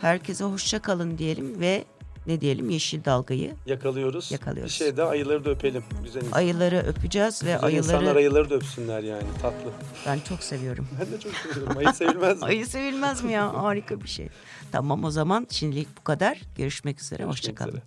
Herkese 0.00 0.44
hoşça 0.44 0.82
kalın 0.82 1.18
diyelim 1.18 1.60
ve 1.60 1.84
ne 2.26 2.40
diyelim 2.40 2.70
yeşil 2.70 3.04
dalgayı 3.04 3.54
yakalıyoruz. 3.66 4.32
Yakalıyoruz. 4.32 4.72
Bir 4.72 4.76
şey 4.76 4.96
de 4.96 5.02
ayıları 5.02 5.44
da 5.44 5.50
öpelim. 5.50 5.84
Güzel 6.04 6.20
insan. 6.22 6.36
Ayıları 6.38 6.76
öpeceğiz 6.78 7.42
ve 7.44 7.46
Güzel 7.46 7.64
ayıları 7.64 7.78
insanlar 7.78 8.16
ayıları 8.16 8.50
da 8.50 8.54
öpsünler 8.54 9.02
yani 9.02 9.24
tatlı. 9.42 9.70
Ben 10.06 10.18
çok 10.28 10.42
seviyorum. 10.42 10.88
ben 11.00 11.12
de 11.12 11.20
çok 11.20 11.32
seviyorum. 11.34 11.76
Ayı 11.76 11.92
sevilmez 11.92 12.38
mi? 12.40 12.44
Ayı 12.46 12.66
sevilmez 12.66 13.24
mi 13.24 13.32
ya? 13.32 13.54
Harika 13.62 14.00
bir 14.00 14.08
şey. 14.08 14.28
Tamam 14.72 15.04
o 15.04 15.10
zaman 15.10 15.46
şimdilik 15.50 15.88
bu 15.98 16.04
kadar. 16.04 16.40
Görüşmek 16.56 17.00
üzere. 17.00 17.24
Hoşçakalın. 17.24 17.82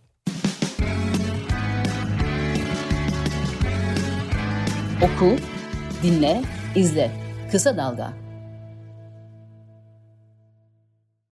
Oku, 5.01 5.35
dinle, 6.03 6.43
izle. 6.75 7.11
Kısa 7.51 7.77
Dalga. 7.77 8.26